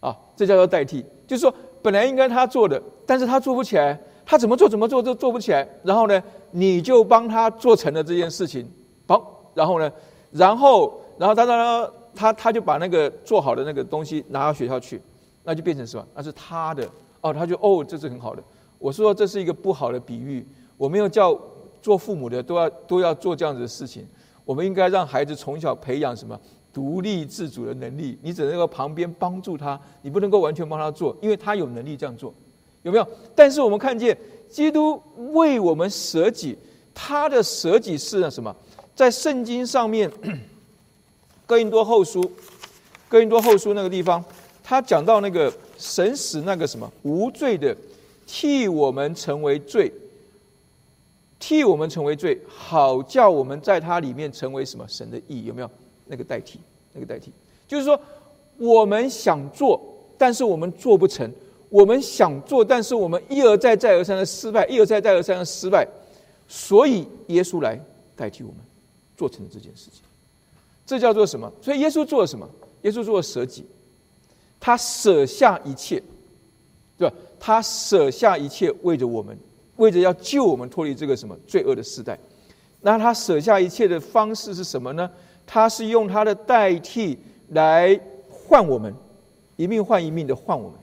[0.00, 8.66] 啊，这叫做代替，就是说本来应该他做的，但是他做不起来，他怎么做怎么做都做不起来，然后呢，你就帮他做成了这件事情，
[9.06, 9.92] 嘣，然后呢，
[10.30, 15.02] 然后然后他他他他就把那个做好的那个东西拿到学校去，
[15.44, 16.06] 那就变成什么？
[16.14, 16.88] 那是他的，
[17.20, 18.42] 哦，他就哦，这是很好的。
[18.80, 20.44] 我说这是一个不好的比喻，
[20.78, 21.38] 我没有叫
[21.82, 24.04] 做父母的都要都要做这样子的事情。
[24.42, 26.40] 我们应该让孩子从小培养什么
[26.72, 28.18] 独立自主的能力。
[28.22, 32.32] 你只能够旁边帮助他，你不能够完全帮他做，因为他有能力这样做，
[32.82, 33.06] 有没有？
[33.34, 34.16] 但是我们看见
[34.48, 35.00] 基督
[35.34, 36.56] 为我们舍己，
[36.94, 38.56] 他的舍己是什么？
[38.96, 40.10] 在圣经上面，
[41.46, 42.28] 哥林多后书，
[43.10, 44.24] 哥林多后书那个地方，
[44.64, 47.76] 他讲到那个神使那个什么无罪的。
[48.32, 49.92] 替我们成为罪，
[51.40, 55.46] 替我们成为罪，好叫我们在它里面成为什么神的义？
[55.46, 55.68] 有没有
[56.06, 56.60] 那个代替？
[56.92, 57.32] 那个代替，
[57.66, 58.00] 就是说
[58.56, 59.80] 我们想做，
[60.16, 61.28] 但是我们做不成；
[61.68, 65.84] 我们想做，但是我们一而再、再而三的失败，一而再、再而三的失败。
[66.46, 67.80] 所以耶稣来
[68.14, 68.58] 代替我们，
[69.16, 70.02] 做成了这件事情。
[70.86, 71.52] 这叫做什么？
[71.60, 72.48] 所以耶稣做了什么？
[72.82, 73.64] 耶稣做了舍己，
[74.60, 76.02] 他舍下一切，
[76.96, 77.14] 对吧？
[77.40, 79.36] 他舍下一切，为着我们，
[79.76, 82.16] 为着要救我们脱离这个什么罪恶的时代。
[82.82, 85.10] 那他舍下一切的方式是什么呢？
[85.46, 87.98] 他是用他的代替来
[88.28, 88.94] 换我们，
[89.56, 90.78] 一命换一命的换我们。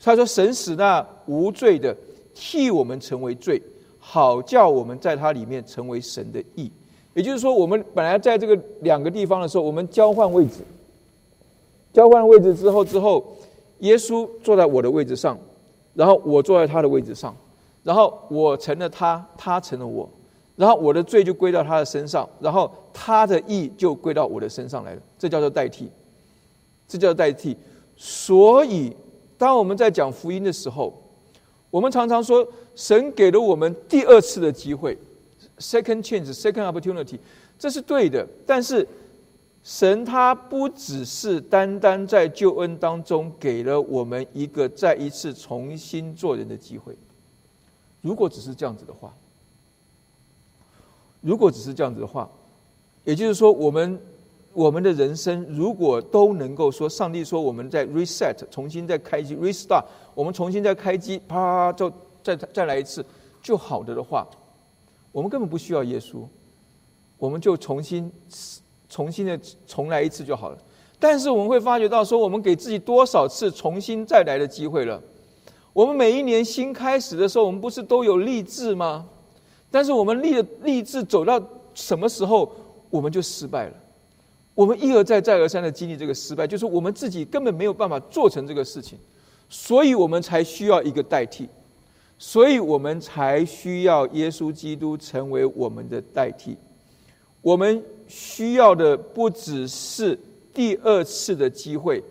[0.00, 1.96] 他说：“神使那无罪的
[2.32, 3.60] 替我们成为罪，
[3.98, 6.70] 好叫我们在他里面成为神的义。”
[7.12, 10.58] 也就是说，我们本来在这个两个地方的时候，我们交换位置，
[11.92, 13.36] 交换位置之后，之后
[13.80, 15.36] 耶稣坐在我的位置上。
[15.96, 17.34] 然后我坐在他的位置上，
[17.82, 20.06] 然后我成了他，他成了我，
[20.54, 25.00] 然后我的罪就归到他的身上，然后他的义就归到我的身上来了。
[25.18, 25.90] 这叫做代替，
[26.86, 27.56] 这叫代替。
[27.96, 28.94] 所以，
[29.38, 30.92] 当我们在讲福音的时候，
[31.70, 34.96] 我们常常说神给了我们第二次的机会
[35.58, 37.18] ，second chance，second opportunity，
[37.58, 38.26] 这是对的。
[38.44, 38.86] 但是。
[39.66, 46.96] 神他不只是单单在救恩当中给了我们一个再一次重新做人的机会。
[48.00, 49.12] 如果只是这样子的话，
[51.20, 52.30] 如果只是这样子的话，
[53.02, 54.00] 也就是说，我们
[54.52, 63.04] 我们的人生如果都能够说，上帝说我们在 reset，重新再开机 restart，我们重新再开机，啪就再再来一次
[63.42, 64.24] 就好的的话，
[65.10, 66.22] 我们根本不需要耶稣，
[67.18, 68.12] 我们就重新
[68.96, 70.56] 重新的重来一次就好了。
[70.98, 74.98] 但是我们会发觉到说，我们给自己多少次重新再来的机会了？
[75.74, 79.06] 我们每一年新开始的时候，我们不是都有励志吗？
[79.70, 81.38] 但是我们立的励志走到
[81.74, 82.50] 什么时候，
[82.88, 83.74] 我们就失败了。
[84.54, 88.98] 我们一而再、再而三的经历这个失败，就是我们自己根本没有办法做成这个事情，
[89.50, 91.46] 所以我们才需要一个代替，
[92.16, 96.56] 所以我们才需要耶稣基督成为我们的代替。
[97.42, 100.18] 我们需要的不只是
[100.52, 102.02] 第二次的机会，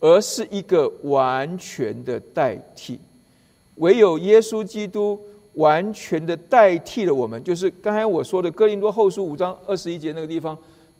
[0.00, 2.98] 而是一个完全的代替。
[3.76, 5.20] 唯有耶稣基督
[5.54, 10.56] 完全的代替了我们，就是刚才我说的哥林多后书五章二十一节那个地方。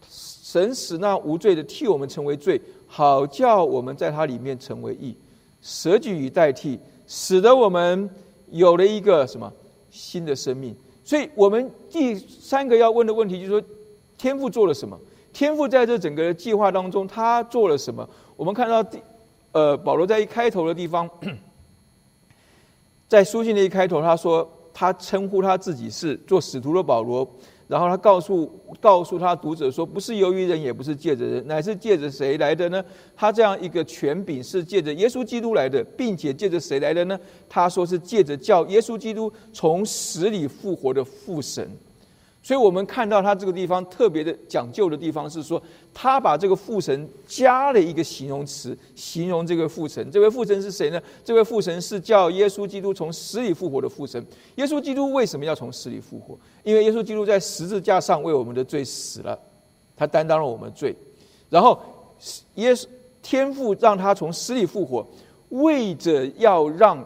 [0.07, 5.16] 神使那无罪的替我们成为罪，好叫我们在他里面成为义，
[5.61, 6.78] 舍己与代替，
[7.09, 8.09] 使得我们
[8.52, 9.52] 有了一个什么
[9.90, 10.72] 新的生命。
[11.02, 13.62] 所以，我们第三个要问的问题就是说，
[14.25, 14.99] 天父做了什么？
[15.35, 18.09] 天父在这整个计划当中，他做了什么？
[18.37, 18.99] 我们看到第
[19.53, 21.07] 呃，保罗在一开头的地方，
[23.07, 27.29] 在书信的一开头，他说他称呼他自己是做使徒的保罗。
[27.69, 32.83] 然后他告诉告诉他读者说：“不是由于人，也不是借着人，乃是借着谁来的呢？
[33.15, 37.21] 他这样一个权柄是借着耶稣基督来的，并且借着谁来的呢？
[37.47, 41.69] 他说是借着叫耶稣基督从死里复活的父神。”
[42.44, 45.61] 所以我们看到他这个地方特别的讲究的地方是说，
[45.94, 50.07] 他把这个父神加了一个形容词，形容这个父神。
[50.11, 51.00] 这位父神是谁呢？
[51.24, 54.22] 这位父神是叫耶稣基督从死里复活的父神。
[54.57, 56.38] 耶稣基督为什么要从死里复活？
[56.64, 59.38] 因为耶稣基督在十字架上为我们的罪死了，
[59.96, 60.94] 他担当了我们的罪。
[61.48, 61.80] 然后
[62.57, 62.87] 耶稣
[63.22, 65.07] 天父让他从死里复活，
[65.48, 67.02] 为着要让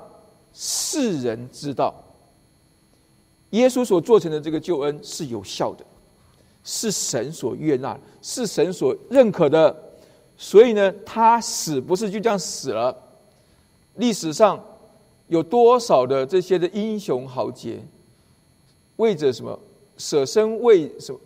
[0.52, 1.94] 世人知道。
[3.50, 5.84] 耶稣所做成的这个救恩是有效的，
[6.62, 9.74] 是神所悦纳，是神所认可的。
[10.36, 12.94] 所以呢，他死不是就这样死了。
[13.94, 14.62] 历史上
[15.28, 17.82] 有多少的这些的英雄豪杰，
[18.96, 19.58] 为着什么
[19.96, 21.18] 舍身为什么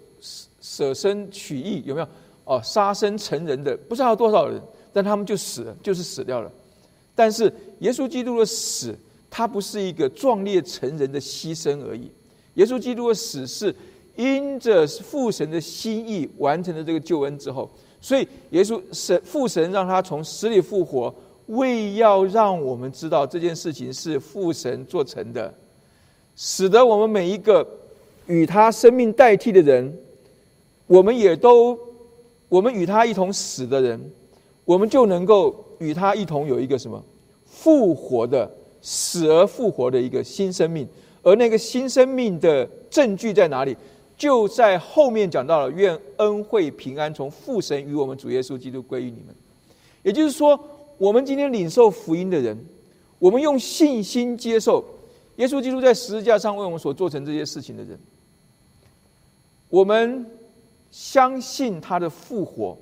[0.60, 1.82] 舍身取义？
[1.84, 2.06] 有没有？
[2.44, 6.50] 哦，杀身成仁的，不知道多少人，但他们就死了，就是死掉了。
[7.14, 8.96] 但是耶稣基督的死。
[9.34, 12.10] 他不是一个壮烈成人的牺牲而已，
[12.56, 13.74] 耶稣基督的死是
[14.14, 17.66] 因着父神的心意完成了这个救恩之后，
[17.98, 21.12] 所以耶稣神父神让他从死里复活，
[21.46, 25.52] 为要让我们知道这件事情是父神做成的，
[26.36, 27.66] 使得我们每一个
[28.26, 29.96] 与他生命代替的人，
[30.86, 31.78] 我们也都
[32.50, 33.98] 我们与他一同死的人，
[34.66, 37.02] 我们就能够与他一同有一个什么
[37.46, 38.58] 复活的。
[38.82, 40.86] 死而复活的一个新生命，
[41.22, 43.74] 而那个新生命的证据在哪里？
[44.14, 49.34] 就在后面讲到了，愿恩惠平安从父神与我们主耶稣基督归于你们。
[50.02, 50.58] 也就是说，
[50.98, 52.56] 我们今天领受福音的人，
[53.18, 54.84] 我们用信心接受
[55.36, 57.98] 耶稣基督在十字架上为我们所做成这些事情的人，
[59.68, 60.24] 我们
[60.90, 62.76] 相信他的复活，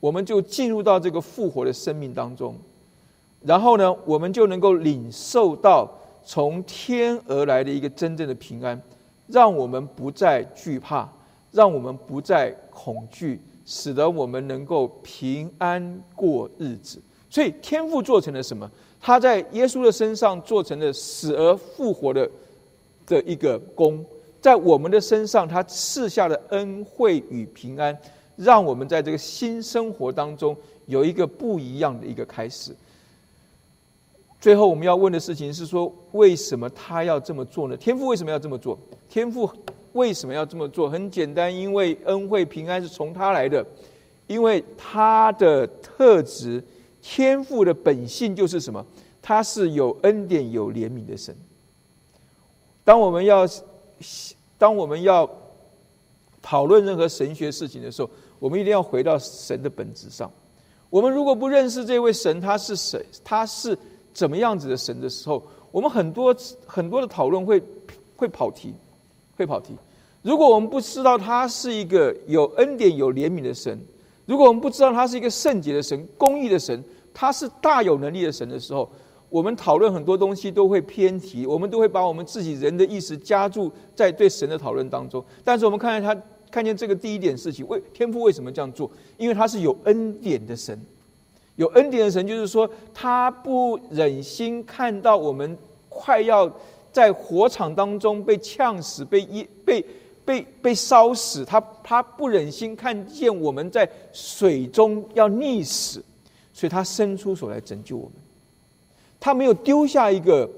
[0.00, 2.56] 我们就进入到这个复活的生命当中。
[3.46, 5.88] 然后呢，我们就能够领受到
[6.24, 8.80] 从天而来的一个真正的平安，
[9.28, 11.08] 让我们不再惧怕，
[11.52, 17.00] 让我们不再恐惧，使得我们能够平安过日子。
[17.30, 18.68] 所以天父做成了什么？
[19.00, 22.28] 他在耶稣的身上做成了死而复活的
[23.06, 24.04] 的一个功，
[24.40, 27.96] 在我们的身上，他赐下的恩惠与平安，
[28.34, 30.56] 让我们在这个新生活当中
[30.86, 32.74] 有一个不一样的一个开始。
[34.46, 37.76] 最后我们要问的事情是说，为什么他要这么做呢？
[37.76, 38.78] 天父为什么要这么做？
[39.08, 39.50] 天父
[39.92, 40.88] 为什么要这么做？
[40.88, 43.66] 很简单，因为恩惠平安是从他来的，
[44.28, 46.62] 因为他的特质，
[47.02, 48.86] 天父的本性就是什么？
[49.20, 51.36] 他是有恩典、有怜悯的神。
[52.84, 53.44] 当我们要
[54.56, 55.28] 当我们要
[56.40, 60.30] 讨论任何神学事情的时候，我们一定要回到神的本质上。
[60.88, 63.04] 我们如果不认识这位神，他是谁？
[63.24, 63.76] 他是。
[64.16, 67.62] 怎么样子的神的时候，我们很多很多的讨论会
[68.16, 68.72] 会跑题，
[69.36, 69.74] 会跑题。
[70.22, 73.78] 如果我们不知道他是一个有恩典、有怜悯的神，
[74.24, 78.90] 如果我们不知道他是一个圣洁的神、公义的神，他是大有能力的神的时候，
[79.28, 85.22] 我们讨论很多东西都会偏题，我们都会把我们自己人的意识加注在对神的讨论当中。
[85.44, 86.22] 但是我们看看他。
[86.48, 88.90] 看见这个第一点事情，为天父为什么这样做？
[89.18, 90.80] 因为他是有恩典的神，
[91.56, 95.56] 有恩典的神，就是说他不忍心看到我们
[95.88, 96.50] 快要
[96.92, 99.84] 在火场当中被呛死、被淹、被
[100.24, 106.04] 被被烧死，他他不忍心看见我们在水中要溺死，
[106.52, 108.12] 所以他伸出手来拯救我们。
[109.18, 110.48] 他没有丢下一个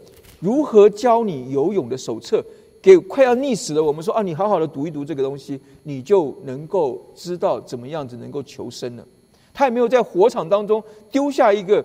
[0.40, 2.44] 如何教你游泳的手册。
[2.80, 9.04] 给快要溺死了，我们说啊，你好好的读一读这个东西，你就能够知道怎么样子能够求生了。
[9.58, 10.80] 他也没有在火场当中
[11.10, 11.84] 丢下一个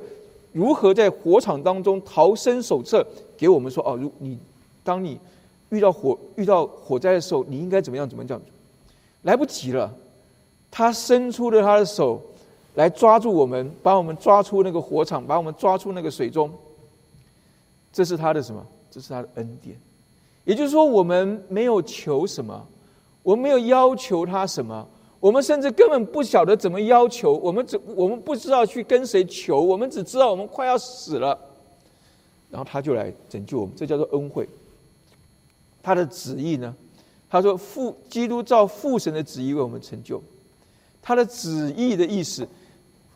[0.52, 3.04] 如何在火场当中逃生手册
[3.36, 4.38] 给我们说哦，如你
[4.84, 5.20] 当你
[5.70, 8.40] 遇到火遇到火灾的时候，你应该怎么样怎么样？
[9.24, 9.92] 来不及了，
[10.70, 12.22] 他伸出了他的手
[12.76, 16.52] 来抓住我们，把我们抓出那个火场，把我们抓出那个水中。
[17.92, 18.64] 这是他的什么？
[18.92, 19.76] 这是他的恩典。
[20.46, 22.68] 也就是说，我们没有求什么，
[23.24, 24.88] 我们没有要求他什么，
[25.24, 27.32] 我们甚至根本不晓得怎么要求。
[27.38, 31.40] 我们只我们不知道去跟谁求，我们只知道我们快要死了，
[32.50, 34.46] 然后他就来拯救我们，这叫做恩惠。
[35.82, 36.76] 他的旨意呢？
[37.30, 40.22] 他说父基督照父神的旨意为我们成就。
[41.02, 42.46] 他的旨意的意思，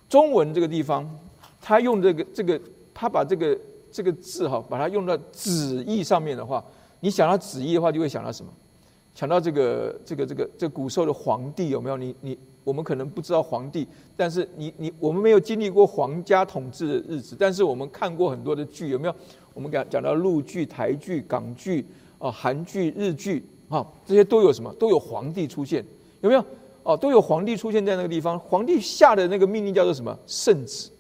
[0.07, 1.13] 中文这个地方，
[1.61, 2.57] 他用这个这个，
[2.93, 3.59] 他把这个
[3.91, 6.63] 这个字哈，把它用到旨意上面的话。
[7.01, 8.49] 你想到旨意的话，就会想到什么？
[9.17, 11.97] 想到这个、这个、这个、这古时候的皇帝有没有？
[11.97, 19.15] 你、你，我们可能不知道皇帝，但是你、你，我们没有经历过皇家统治的日子，但是我们看过很多的剧，有没有？
[19.55, 21.83] 我们讲讲到陆剧、台剧、港剧
[22.19, 24.71] 啊、韩剧、日剧啊，这些都有什么？
[24.75, 25.83] 都有皇帝出现，
[26.21, 26.45] 有没有？
[26.83, 28.39] 哦，都有皇帝出现在那个地方。
[28.39, 30.15] 皇帝下的那个命令叫做什么？
[30.27, 30.91] 圣旨。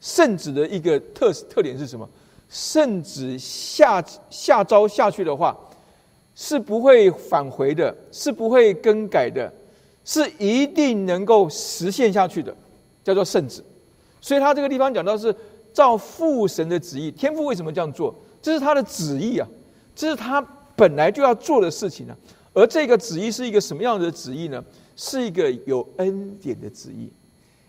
[0.00, 2.08] 圣旨的一个特特点是什么？
[2.48, 5.56] 圣旨下下招下去的话，
[6.34, 9.52] 是不会返回的，是不会更改的，
[10.04, 12.54] 是一定能够实现下去的，
[13.04, 13.62] 叫做圣旨。
[14.20, 15.34] 所以他这个地方讲到是
[15.72, 18.14] 照父神的旨意，天父为什么这样做？
[18.40, 19.48] 这是他的旨意啊，
[19.94, 20.40] 这是他
[20.74, 22.16] 本来就要做的事情啊。
[22.52, 24.64] 而这个旨意是一个什么样的旨意呢？
[24.96, 27.12] 是一个有恩典的旨意，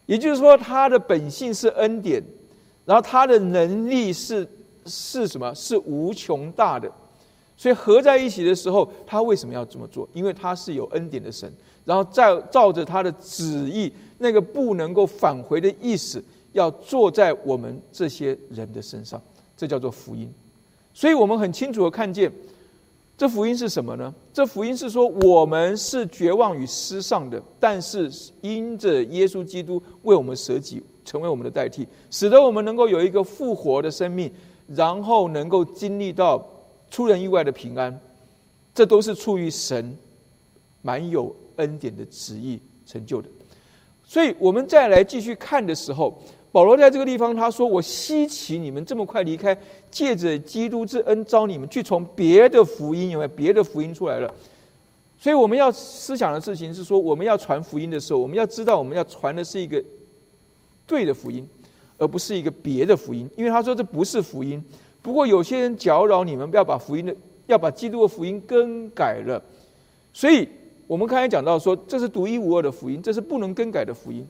[0.06, 2.24] 也就是说，他的本性是恩典，
[2.86, 4.48] 然后他的能力是。
[4.88, 5.54] 是什么？
[5.54, 6.92] 是无穷大的，
[7.62, 10.10] 所以合在一起的时候，他为什么要这么做？
[10.14, 11.48] 因为他是有恩典的神，
[11.86, 19.22] 然后再照着他的旨意，那个不能够返回的意思，要坐在我们这些人的身上，
[19.56, 20.28] 这叫做福音。
[20.92, 22.32] 所以我们很清楚的看见，
[23.16, 24.12] 这福音是什么呢？
[24.34, 34.32] 这福音是说，我们是绝望与失丧的，但是因着耶稣基督为我们舍己，成为我们的代替，使得我们能够有一个复活的生命。
[34.74, 36.42] 然后能够经历到
[36.92, 38.00] 出人意外的平安，
[38.76, 39.98] 这都是出于神
[40.84, 43.28] 蛮有恩典的旨意成就的。
[44.04, 46.22] 所以，我们再来继续看的时候，
[46.52, 49.58] 保罗在这个地方他说：“我稀奇你们这么快离开，
[49.90, 54.32] 借着基督之恩招你们去从别的福音，因为别的福音出来了。”
[55.18, 59.84] 所以，我们要思想的事情是说，我们要传福音的时候，我们要知道我们要传的是一个
[60.86, 61.48] 对的福音。
[61.98, 64.60] 而不是一个别的福音，因为他说这不是福音。
[65.02, 67.16] 不过有些人搅扰你们，不要把福音的，
[67.48, 69.42] 要把基督的福音更改了。
[70.14, 70.48] 所以
[70.88, 74.28] 我们刚才讲到说，这是独一无二的福音，这是不能更改的福音。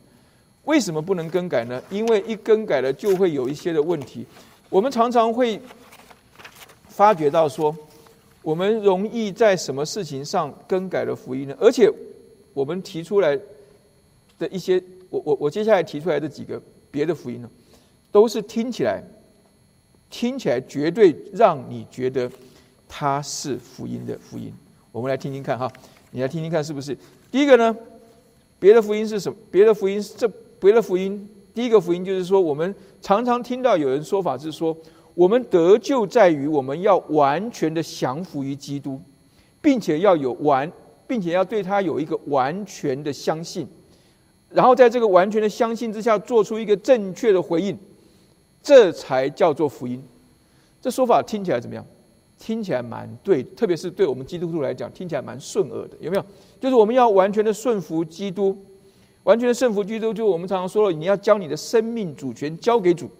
[0.65, 1.81] 为什么不能更改呢？
[1.89, 4.25] 因为一更改了，就会有一些的问题。
[4.69, 5.59] 我们常常会
[6.87, 7.75] 发觉到说，
[8.43, 11.55] 我们容易在什么事情上更改了福音呢？
[11.59, 11.91] 而且
[12.53, 13.35] 我们提出来
[14.37, 16.61] 的一些，我我我接下来提出来的几个
[16.91, 17.49] 别的福音呢？
[18.11, 19.03] 都是听起来，
[20.11, 22.29] 听起来绝对让你觉得
[22.87, 24.53] 它是福音的福音。
[24.91, 25.71] 我们来听听看哈，
[26.11, 26.95] 你来听听看是不是？
[27.31, 27.75] 第一个呢，
[28.59, 29.37] 别的福音是什么？
[29.49, 30.27] 别的福音是这
[30.59, 34.75] 别的福音，第一个福音就是说，我们常常听到有人说法是说，
[35.15, 39.01] 我们得救在于我们要完全的降服于基督，
[39.61, 40.69] 并且要有完，
[41.07, 43.65] 并且要对他有一个完全的相信，
[44.49, 47.77] 然后在这个完全的相信之下，做出一个正确的回应。
[48.63, 50.03] 这才叫做福音，
[50.81, 51.85] 这说法听起来怎么样？
[52.37, 56.25] 听起来蛮对，特别是对我们基督徒来讲，听起来蛮顺耳的，有没有？
[56.59, 58.57] 就是我们要完全的顺服基督，
[59.23, 63.11] 完全的顺服基督，就我们常常说了，你要将你的生命主权交给主，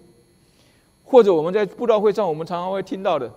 [1.03, 3.31] 或者我们在布道会上，我们常常会听到的，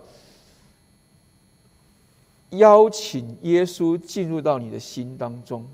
[2.52, 5.66] 邀请耶稣进入到你的心当中。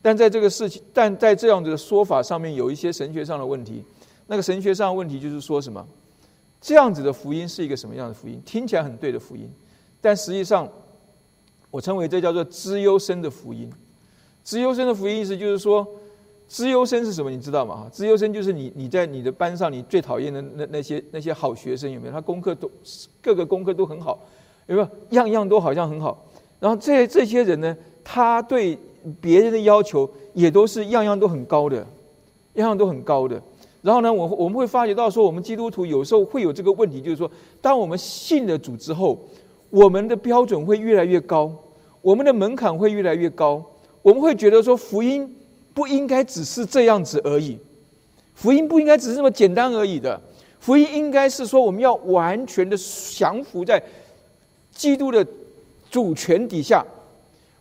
[0.00, 3.84] 但在这个事情，但在这样子的说法上面，有一些神学上的问题。
[4.30, 5.84] 那个神学上的问题就是说什么？
[6.60, 8.40] 这样子的福音是一个什么样的福音？
[8.46, 9.50] 听起来很对的福音，
[10.00, 10.68] 但实际上
[11.68, 13.68] 我称为这叫做资优生的福音。
[14.44, 15.84] 资优生的福音意思就是说，
[16.46, 17.28] 资优生是什么？
[17.28, 17.74] 你知道吗？
[17.74, 22.12] 哈，资优生就是你你在你的班上你最讨厌的那那些那些好学生有没有？
[22.12, 22.70] 他功课都
[23.20, 24.20] 各个功课都很好，
[24.68, 24.88] 有没有？
[25.10, 26.24] 样样都好像很好。
[26.60, 28.78] 然后这这些人呢，他对
[29.20, 31.78] 别人的要求也都是样样都很高的，
[32.54, 33.42] 样样都很高的。
[33.82, 39.18] 然后呢，我我们会发觉到说，我们基督徒有时候会有这个问题，就是说，当我们信了主之后，
[39.70, 41.50] 我们的标准会越来越高，
[42.02, 43.64] 我们的门槛会越来越高。
[44.02, 45.36] 我们会觉得说，福音
[45.72, 47.58] 不应该只是这样子而已，
[48.34, 50.20] 福音不应该只是这么简单而已的。
[50.58, 52.76] 福音应该是说，我们要完全的
[53.14, 53.82] 降服在
[54.72, 55.26] 基督的
[55.90, 56.84] 主权底下，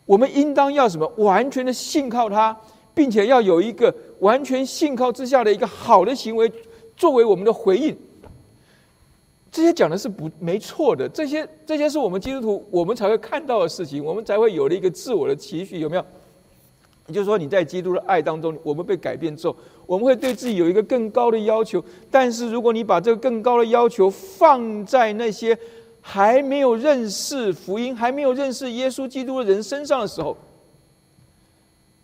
[0.06, 1.10] 我们应当要什么？
[1.18, 2.58] 完全的信靠他，
[3.00, 3.96] 并且要有一个。
[4.20, 6.52] 完全信靠之下的一个好的行为，
[6.98, 7.96] 作为我们的回应，
[9.50, 11.08] 这些讲的是不没错的。
[11.08, 16.06] 这些这些是我们基督徒我们才会看到的事情，我们才会有了一个自我的期许，有没有？
[17.08, 21.82] 也就是说，你在基督的爱当中，我们被改变之后，我们会对自己有一个更高的要求。
[22.12, 25.58] 但是，如果你把这个更高的要求放在那些
[26.02, 30.36] 还没有认识福音、还没有认识耶稣基督的人身上的时候，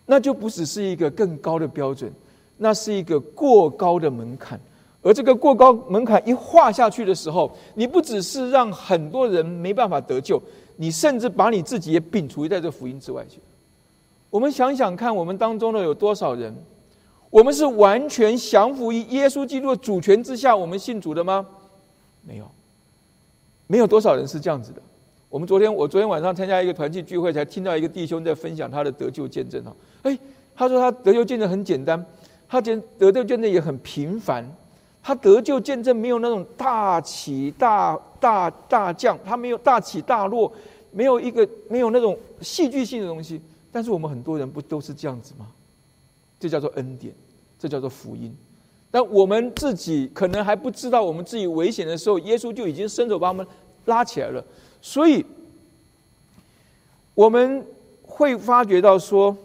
[0.05, 2.11] 那就不只是一个更高的标准，
[2.57, 4.59] 那是一个过高的门槛。
[5.01, 10.41] 而这个过高门槛一画下去的时候，你不只是让很多人没办法得救，
[10.77, 13.39] 你甚至把你自己也摒除在这福音之外去。
[14.31, 16.55] 我们想想看，我们当中的有多少人，
[17.29, 21.45] 我们是完全降服于耶稣基督的主权之下，我们信主的吗？
[22.23, 22.49] 没有，
[23.67, 24.81] 没有多少人是这样子的。
[25.35, 29.75] 我们昨天，我昨天晚上参加一个团契聚会，才听到一个弟兄在分享他的得救见证哈。
[30.03, 30.17] 哎，
[30.55, 32.05] 他说他得救见证很简单，
[32.47, 34.49] 他得得救见证也很平凡。
[35.03, 40.49] 他得救见证没有那种大起大大大降，他没有大起大落，
[40.91, 43.41] 没有一个没有那种戏剧性的东西。
[43.73, 45.47] 但是我们很多人不都是这样子吗？
[46.39, 47.13] 这叫做恩典，
[47.59, 48.33] 这叫做福音。
[48.89, 53.45] 但我们自己可能还不知道，我们自己危险的时候，耶稣就已经伸手把我们
[53.83, 54.41] 拉起来了。
[54.87, 55.25] 所以，
[57.15, 57.65] 我们
[58.03, 59.35] 会发觉到说，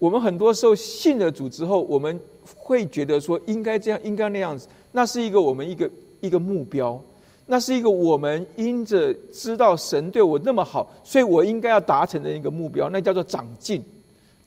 [0.00, 2.18] 我们很多时候信了主之后，我们
[2.56, 4.66] 会觉得说，应该这样，应该那样子。
[4.90, 5.88] 那是一个我们一个
[6.20, 7.00] 一个目标，
[7.46, 13.80] 那是一个我们因着知道神对我那么好，所以我应该要达成的一个目标，那叫做长进。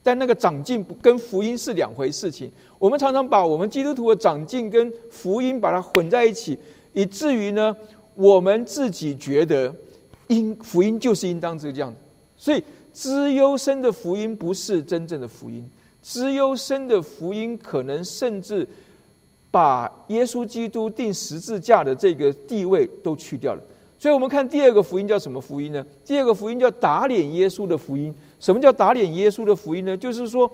[0.04, 2.52] 但那个长进跟福音是两回事情。
[2.78, 6.60] 我们常常把我们基督徒的长进跟福音把它混在一起，
[6.92, 7.74] 以至于呢，
[8.16, 9.74] 我们自己觉得。
[10.32, 11.98] 因福音就是应当这个样子，
[12.38, 12.64] 所以
[12.94, 15.70] 资优生的福音不是真正的福音，
[16.02, 18.66] 资优生的福音可能甚至
[19.52, 23.62] 把耶稣基督定十字架的这个地位都去掉了。
[24.00, 25.86] 所以我们看第二个福音叫什么福音呢？
[26.06, 28.14] 第二个福音叫打脸耶稣的福音。
[28.40, 29.96] 什么叫打脸耶稣的福音呢？
[29.98, 30.50] 就是说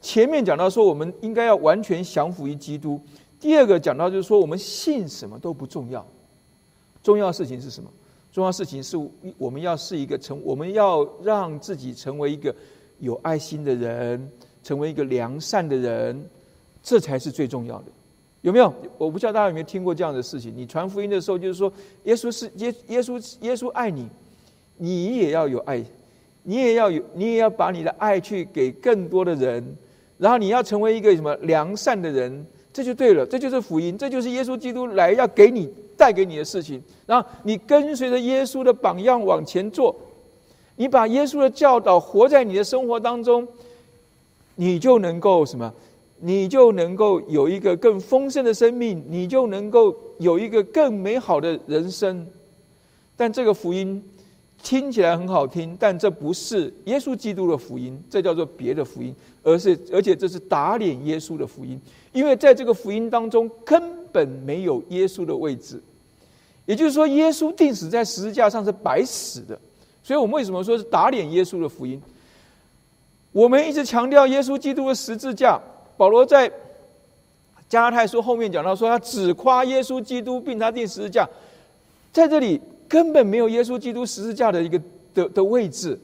[0.00, 3.00] 前面讲到说我们应该要完全降服于基督。
[3.40, 6.06] 第二个讲到就是说我们信什么都不重要，
[7.02, 7.90] 重要的事情是什么？
[8.34, 8.96] 重要事情是，
[9.38, 12.52] 我们要是一个成，我们要让自己成为一个
[12.98, 14.28] 有爱心的人，
[14.60, 16.28] 成为一个良善的人，
[16.82, 17.84] 这才是最重要的。
[18.40, 18.74] 有没有？
[18.98, 20.52] 我不知道大家有没有听过这样的事情。
[20.52, 21.72] 你传福音的时候，就是说，
[22.02, 24.08] 耶稣是耶耶稣耶稣爱你，
[24.78, 25.80] 你也要有爱，
[26.42, 29.64] 你也要有，你也要把你的爱去给更多的人，
[30.18, 35.72] 然后你要成为一个什么良善的人，这就对了，这就是福音，这就是耶稣基督来要给你。
[35.96, 39.94] 带给你的事情，然后你跟随着耶稣的榜样往前做，
[40.76, 43.46] 你把耶稣的教导活在你的生活当中，
[44.56, 45.72] 你就能够什么？
[46.20, 52.26] 你就能够有一个更丰盛的生命，你就能够有一个更美好的人生。
[53.16, 54.02] 但这个福音
[54.62, 61.80] 听起来很好听，但这不是耶稣基督的福音，这叫做别的福音，而是而且这是打脸耶稣的福音，
[62.12, 64.03] 因为在这个福音当中根。
[64.14, 65.82] 本没有耶稣的位置，
[66.66, 69.58] 也就是说，耶稣定死在十字架上是白死的。
[70.04, 72.00] 所以我们为什么说是打脸耶稣的福音？
[73.32, 75.60] 我们一直强调耶稣基督的十字架。
[75.96, 76.48] 保罗在
[77.68, 81.28] 加拉太书后面讲到说，他只夸耶稣基督，并他定十字架，
[82.12, 84.80] 在这里根本没有耶稣基督十字架的一个
[85.12, 85.98] 的的位置。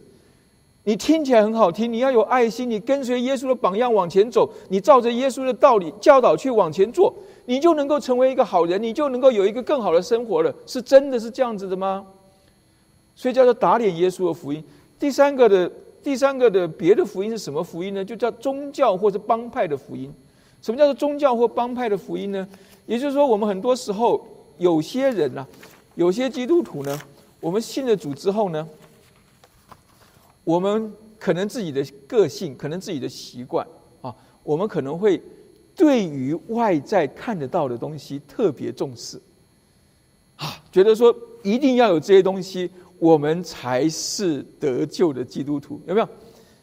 [0.85, 7.15] 你听起来很好听，你要有爱心，你跟随耶稣的榜样往前走，你照着耶稣的道理教导去往前做。
[7.51, 12.07] 你就能够成为一个好人，你就能够有一个更好的生活了，是真的是这样子的吗？
[13.17, 14.63] 所以叫做打脸耶稣的福音。
[15.01, 15.69] 第三个的
[16.01, 18.05] 第三个的别的福音是什么福音呢？
[18.05, 20.15] 就叫宗教或者帮派的福音。
[20.63, 22.47] 什么叫做宗教或帮派的福音呢？
[22.87, 24.25] 也就是说，我们很多时候
[24.59, 25.45] 有些人呢，
[25.97, 26.97] 有些基督徒呢，
[27.41, 28.65] 我们信了主之后呢，
[30.45, 33.67] 我们可能自己的个性，可能自己的习惯
[34.03, 35.21] 啊，我们可能会
[35.81, 39.19] 对于外在看得到的东西特别重视，
[40.37, 46.09] 啊，觉得说一定要有这些东西，我们才是得救的基督徒，有没有？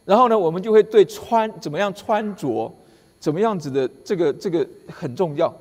[0.06, 2.72] 然后呢，我们就会对穿怎么样穿着，
[3.20, 5.52] 怎么样子的这个这个很重要，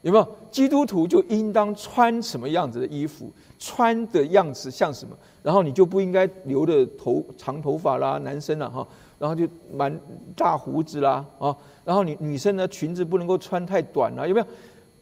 [0.00, 0.26] 有没有？
[0.50, 3.30] 基督徒就应当穿什么样子的衣服？
[3.58, 5.14] 穿的样子像什么？
[5.42, 8.88] 然后你就不应该留的头长头发啦，男生啊哈，
[9.22, 9.96] 然后就满
[10.34, 14.46] 大胡子啦啊，然后你女生呢裙子不能够穿太短啊，有没有？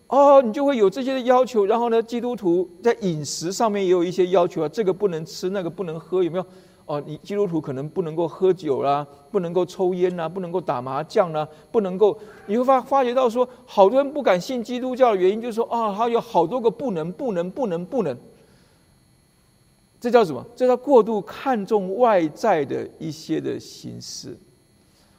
[0.09, 1.65] 哦，你就会有这些的要求。
[1.65, 6.45] 然后呢，基督徒在饮食上面也有一些要求啊，这个不能吃，那个不能喝，有没有？
[6.85, 12.15] 哦，你基督徒可能不能够喝酒啦，不能够抽烟啦，不能够打麻将啦，不能够，
[12.45, 18.15] 你会发发觉到说，好多人不敢信基督教的原因就是说啊，还有好多个不能，不能，不能，不能。
[20.01, 20.43] 这叫什么？
[20.57, 24.35] 这叫过度看重外在的一些的形式。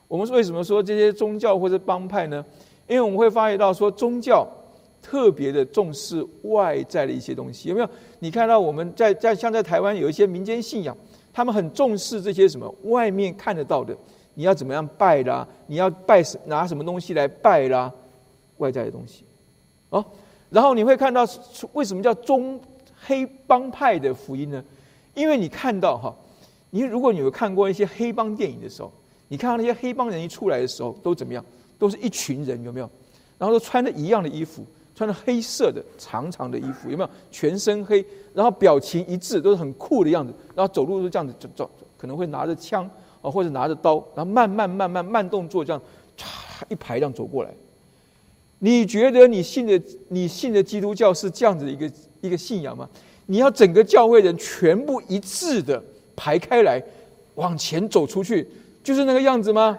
[0.08, 2.44] 我们为什么说这些宗教或者帮派呢？
[2.88, 4.46] 因为我们会发觉到说，宗教
[5.02, 7.70] 特别的重视外在的一些东西。
[7.70, 7.90] 有没有？
[8.20, 10.98] 你看到我们在在像在台湾有一些民间信仰，
[11.32, 13.96] 他们很重视这些什么外面看得到的，
[14.34, 15.48] 你要怎么样拜啦？
[15.68, 17.94] 你要拜拿什么东西来拜啦？
[18.58, 19.24] 外在的东西，
[19.92, 20.04] 哦，
[20.50, 21.26] 然后你会看到
[21.74, 22.60] 为什么叫宗？
[23.06, 24.64] 黑帮派的福音呢？
[25.14, 26.16] 因为你看到哈，
[26.70, 28.92] 你如果你有看过一些黑帮电影的时候，
[29.28, 31.44] 你看到那些黑帮人一出来的时候都怎么样？
[31.78, 32.90] 都是一群人有没有？
[33.38, 34.64] 然后都穿着一样的衣服，
[34.96, 37.10] 穿着黑色的长长的衣服有没有？
[37.32, 42.90] 全身黑，然后表情一致，都是很酷的样子，然后走路都这样子走走，可能会拿着枪
[43.22, 45.82] 啊或者拿着刀，然后慢慢慢慢慢动作这样，
[46.16, 46.26] 唰
[46.70, 47.50] 一排这样走过来。
[48.60, 51.92] 你觉得你信的你信的基督教是这样子的一个？
[52.22, 52.90] 一个信仰吗？
[53.26, 55.82] 你要整个教会人全部一致的
[56.16, 56.82] 排开来，
[57.36, 58.48] 往前走出去，
[58.84, 59.78] 就是那个样子吗？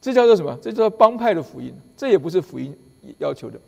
[0.00, 0.58] 这叫做什么？
[0.60, 1.72] 这叫做帮派的福音。
[1.96, 2.76] 这也不是福音
[3.18, 3.60] 要求的。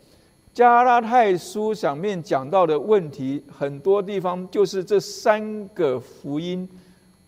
[0.54, 6.68] 加拉太书上面讲到的问题，很多地方就是这三个福音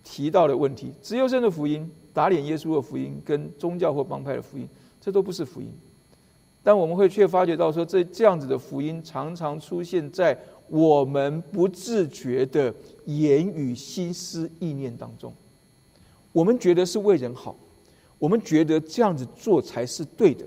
[0.03, 4.68] 提到的问题：自由身的福音、打脸耶稣的福音、跟宗教或帮派的福音，
[5.01, 5.72] 这都不是福音。
[6.64, 10.36] 但我们会却发觉到说，这这样子的福音常常出现在
[10.68, 15.30] 我们不自觉的言语、心思、意念当中。
[16.32, 17.54] 我们觉得是为人好，
[18.18, 20.44] 我们觉得这样子做才是对的。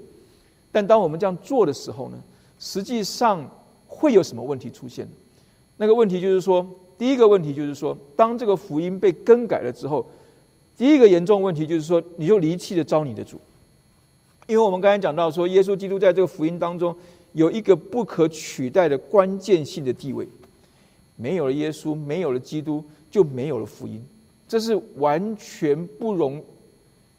[0.71, 2.19] 但当我们这样做的时候呢，
[2.57, 3.47] 实际上
[3.85, 5.07] 会有什么问题出现？
[5.77, 10.03] 那个问题就是说，第一个问题就是说，当这个福音被更改了之后，
[10.75, 13.39] 第一个严重问题就是说，你就离弃了招你的主。
[14.47, 16.95] 因为我们刚才讲到说，耶稣基督在这个福音当中
[17.33, 20.27] 有一个不可取代的关键性的地位，
[21.17, 24.01] 没有了耶稣，没有了基督，就没有了福音，
[24.47, 26.41] 这是完全不容、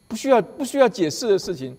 [0.07, 1.77] 不需要、不需要解释的事情。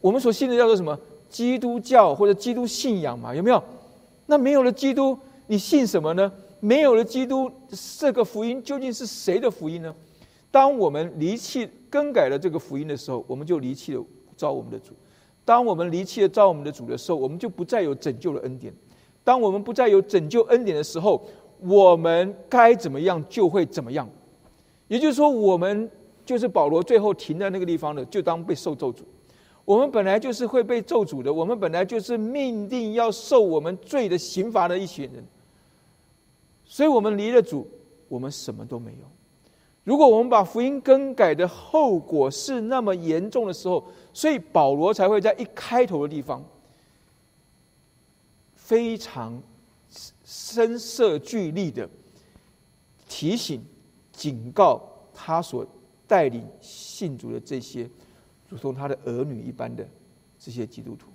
[0.00, 0.98] 我们所信的叫做什么？
[1.30, 3.34] 基督教或者基督信仰嘛？
[3.34, 3.62] 有没有？
[4.26, 6.30] 那没有了基督，你信什么呢？
[6.60, 7.50] 没有了基督，
[7.98, 9.94] 这个福音究竟是谁的福音呢？
[10.50, 14.04] 当我们离弃、更改了这个福音的时候，我们就离弃了。
[14.36, 14.92] 招我们的主，
[15.44, 18.72] 当我们离弃了招我们的主的时候，我们就不再有拯救的恩典。
[19.24, 21.26] 当我们不再有拯救恩典的时候，
[21.60, 24.08] 我们该怎么样就会怎么样。
[24.88, 25.90] 也就是说，我们
[26.24, 28.98] 就是保罗最后停在那个地方的，就当被受咒诅。
[29.64, 35.24] 我们本来就是会被咒诅的，我们本来就是命定要受我们罪的刑罚的一群人。
[36.64, 37.66] 所以，我们离了主，
[38.08, 39.15] 我们什么都没有。
[39.86, 46.44] 如果我们把福音更改的后果是那么严重的时候，所以保罗才会在一开头的地方
[48.56, 49.40] 非常
[50.24, 51.88] 声色俱厉的
[53.08, 53.64] 提醒、
[54.10, 54.82] 警告
[55.14, 55.64] 他所
[56.04, 57.88] 带领信主的这些
[58.48, 59.88] 如同他的儿女一般的
[60.36, 61.06] 这些基督徒，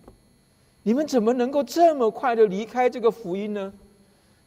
[0.84, 3.74] 你们怎么能够这么快的离开这个福音呢？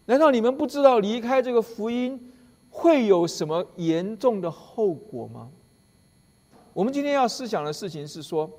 [0.07, 2.33] 难道你们不知道离开这个福音？
[2.77, 5.49] 会有什么严重的后果吗？
[6.73, 8.51] 我们今天要思想的事情是说，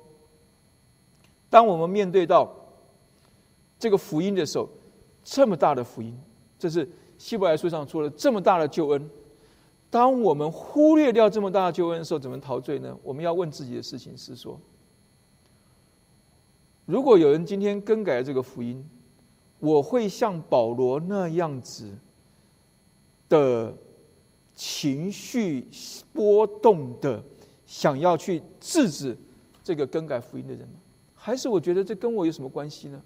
[1.50, 2.50] 当我们面对到
[3.78, 4.66] 这个福音的时候，
[5.22, 6.18] 这么大的福音，
[6.58, 6.88] 这是
[7.18, 9.10] 希伯来书上说了这么大的救恩。
[9.90, 12.96] 当我们忽略掉这么大的救恩的时候，怎么陶醉呢？
[13.02, 14.58] 我们要问自己的事情是说，
[16.86, 18.82] 如果有人今天更改了这个福音，
[19.58, 21.92] 我会像保罗那样子
[23.28, 23.74] 的。
[24.56, 25.68] 情绪
[26.12, 27.22] 波动的，
[27.64, 29.16] 想要去制止
[29.62, 30.74] 这个更改福音的人吗？
[31.14, 33.00] 还是我觉得这跟我有什么关系呢？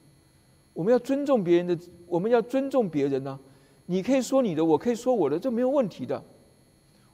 [0.73, 3.39] 我们要尊重别人的，我们要尊重别人呢。
[3.87, 6.23] 你可以说你的，我可以说我的，这没有问题的。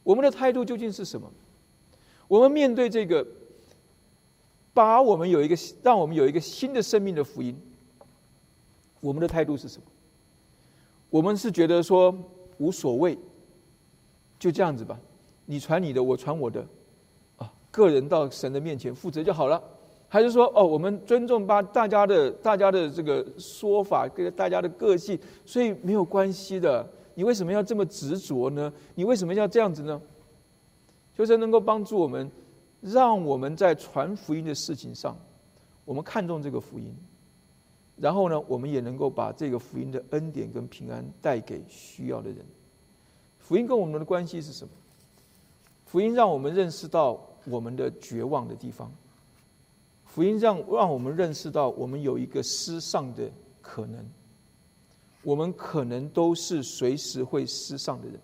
[0.03, 1.33] 我们的态度究竟是什么？
[2.29, 3.27] 我们面对这个，
[4.75, 7.59] 把我们有一个让我们有一个新的生命的福音，
[9.01, 9.85] 我们的态度是什么？
[11.09, 12.15] 我们是觉得说
[12.59, 13.17] 无所谓，
[14.39, 14.99] 就这样子吧，
[15.45, 16.67] 你传你的，我传我的，
[17.37, 19.63] 啊，个人到神的面前负责就好了。
[20.09, 26.89] 还是说，哦，我们尊重把大家的、大家的这个说法跟大家的个性，所以没有关系的。
[27.15, 28.73] 你为什么要这么执着呢？
[28.95, 30.01] 你为什么要这样子呢？
[31.13, 32.31] 就是能够帮助我们，
[32.81, 35.17] 让我们在传福音的事情上，
[35.85, 36.95] 我们看重这个福音，
[37.97, 42.47] 然后呢，我们也能够把这个福音的恩典跟平安带给需要的人。
[43.47, 44.71] 福音跟我们的关系是什么？
[45.85, 48.91] 福音让我们认识到我们的绝望的地方。
[50.05, 53.31] 福音让让我们认识到，我们有一个失丧的
[53.63, 54.05] 可能。
[55.23, 58.19] 我们可能都是随时会失丧的人，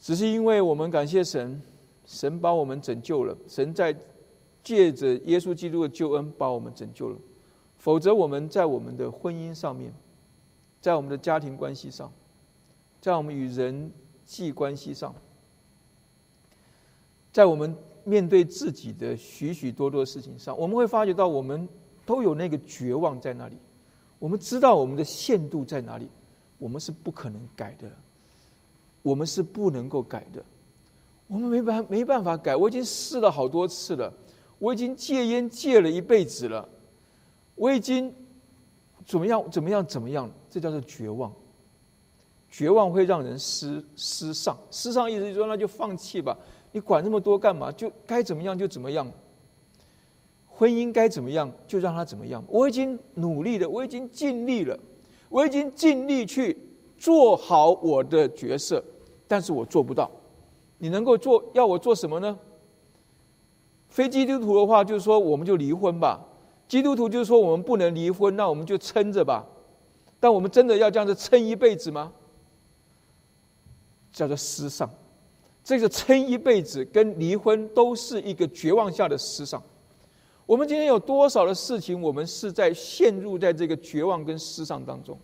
[0.00, 1.60] 只是因为我们感谢神，
[2.06, 3.36] 神把我们拯救了。
[3.46, 3.94] 神在
[4.64, 7.18] 借着耶稣基督的救恩把我们拯救了。
[7.76, 9.92] 否则，我们在我们的婚姻上面，
[10.80, 12.10] 在我们的家庭关系上，
[13.00, 13.90] 在我们与人
[14.24, 15.14] 际关系上，
[17.32, 17.76] 在我们。
[18.02, 21.68] 面对自己的许许多多事情上，我们会发觉到我们
[22.06, 23.58] 都有那个绝望在那里。
[24.18, 26.08] 我们知道我们的限度在哪里，
[26.56, 27.90] 我们是不可能改的，
[29.02, 30.42] 我们是不能够改的，
[31.26, 32.56] 我们没办没办法改。
[32.56, 34.12] 我已经试了好多次了，
[34.58, 36.66] 我已经戒烟戒了一辈子了，
[37.54, 38.12] 我已经
[39.04, 40.28] 怎么样怎么样怎么样？
[40.48, 41.30] 这叫做绝望。
[42.50, 46.36] 绝望会让人失失丧，失丧意思就是说那就放弃吧。
[46.72, 47.70] 你管那么多干嘛？
[47.72, 49.10] 就该怎么样就怎么样。
[50.46, 52.44] 婚姻该怎么样就让他怎么样。
[52.46, 54.78] 我已经努力了，我已经尽力了，
[55.28, 56.56] 我已经尽力去
[56.98, 58.84] 做好我的角色，
[59.26, 60.10] 但是我做不到。
[60.78, 62.38] 你能够做，要我做什么呢？
[63.88, 66.20] 非基督徒的话，就是说我们就离婚吧。
[66.68, 69.46] 基督徒就是说我们不能离婚，那我们就撑着吧。
[70.20, 72.12] 但我们真的要这样子撑一辈子吗？
[74.12, 74.88] 叫做失丧。
[75.62, 79.62] 这个撑一辈子跟离婚都是一个绝望下的失丧。
[80.46, 85.16] 我们今天有多少的事情，我们是在陷入在这个绝望跟失丧当中？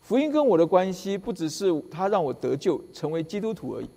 [0.00, 3.88] 福音跟我的关系，不只是他让我得救成为基督徒而已。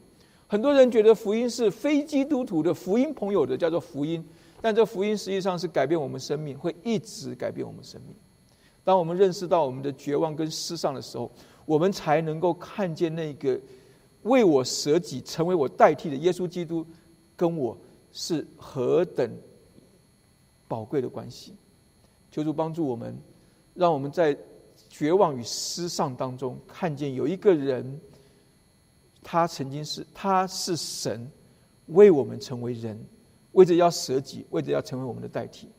[0.46, 4.24] 很多人觉得福音是非基督徒的福音朋友的叫做福音，
[4.62, 8.16] 但这福音实际上是改变我们生命，会一直改变我们生命。
[8.84, 11.30] 当我们认识到我们的绝望跟失丧的时候，
[11.68, 13.62] 我们才能够看见那个。
[14.24, 16.86] 为我舍己，成为我代替的耶稣基督，
[17.34, 17.78] 跟我
[18.12, 19.32] 是何等
[20.68, 21.56] 宝贵的关系。
[22.30, 23.18] 求主帮助我们，
[23.74, 24.38] 让我们在
[24.90, 28.02] 绝望与失丧当中，看见有一个人，
[29.24, 31.32] 他曾经是他是神，
[31.86, 33.00] 为我们成为人，
[33.54, 35.70] 为着要舍己，为着要成为我们的代替，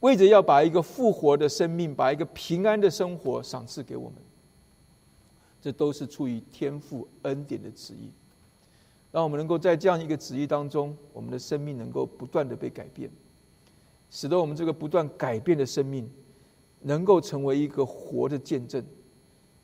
[0.00, 4.16] 为着要把一个复活的生命，把一个平安的生活赏赐给我们。
[5.60, 8.10] 这都是出于天赋恩典的旨意，
[9.12, 13.10] 让我们能够在这样一个旨意当中，我们的生命能够不断的被改变，
[14.10, 16.10] 使得我们这个不断改变的生命，
[16.80, 18.82] 能够成为一个活的见证，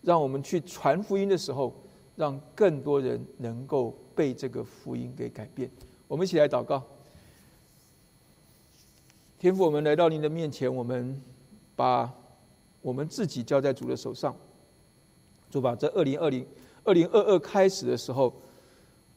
[0.03, 1.74] 让我们去传福音的时候，
[2.14, 5.70] 让更多人能够被这个福音给改变。
[6.07, 6.82] 我们一起来祷告，
[9.38, 11.18] 天父，我们来到您的面前，我们
[11.74, 12.12] 把
[12.82, 14.36] 我们自己交在主的手上。
[15.49, 16.44] 主吧，在二零二零、
[16.84, 18.32] 二零二二开始的时候，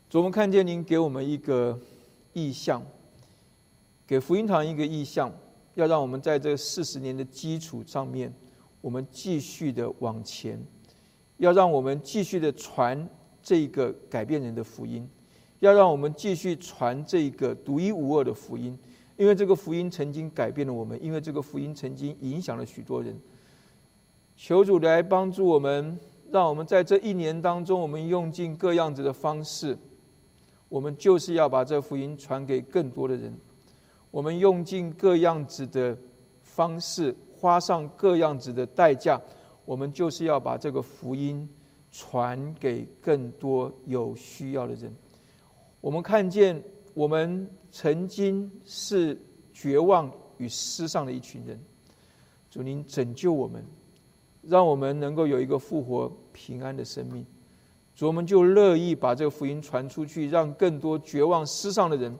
[0.09, 1.77] 主我们看见您给我们一个
[2.33, 2.81] 意向，
[4.07, 5.33] 给福音堂一个意向，
[5.73, 8.33] 要让我们在这四十年的基础上面，
[8.79, 10.63] 我们继续的往前，
[11.37, 13.09] 要让我们继续的传
[13.41, 15.09] 这个改变人的福音，
[15.59, 18.77] 要让我们继续传这个独一无二的福音，
[19.17, 23.19] 因为这个福音曾经改变了我们，因为这个福音曾经影响了许多人。
[24.37, 25.99] 求主来帮助我们。
[26.31, 29.77] 让我们在这一年当中，我们用尽各样子的方式，
[30.67, 33.35] 我们就是要把这福音传给更多的人。
[34.11, 35.97] 我们用尽各样子的
[36.41, 39.21] 方式，花上各样子的代价，
[39.65, 41.47] 我们就是要把这个福音
[41.91, 44.93] 传给更多有需要的人。
[45.81, 46.61] 我们看见，
[46.93, 49.19] 我们曾经是
[49.53, 51.59] 绝望与失丧的一群人，
[52.49, 53.63] 主您拯救我们。
[54.49, 57.23] 让我们能够有一个复活平安的生命，
[57.95, 62.17] 主，我们就乐意把这个福音传出去，让更多绝望失丧的人，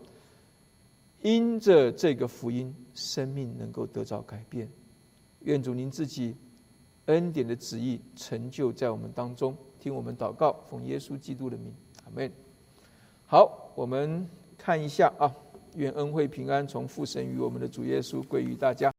[1.24, 4.70] 因着这个福音，生命能够得到改变。
[5.42, 6.36] 愿主您自己
[7.06, 11.74] 恩典的旨意成就在我们当中，听我们祷告，奉耶稣基督的名。
[12.06, 12.32] 阿门。
[13.26, 15.34] 好，我们看一下啊，
[15.76, 18.88] 愿恩惠平安从父神与我们的主耶稣归于大家。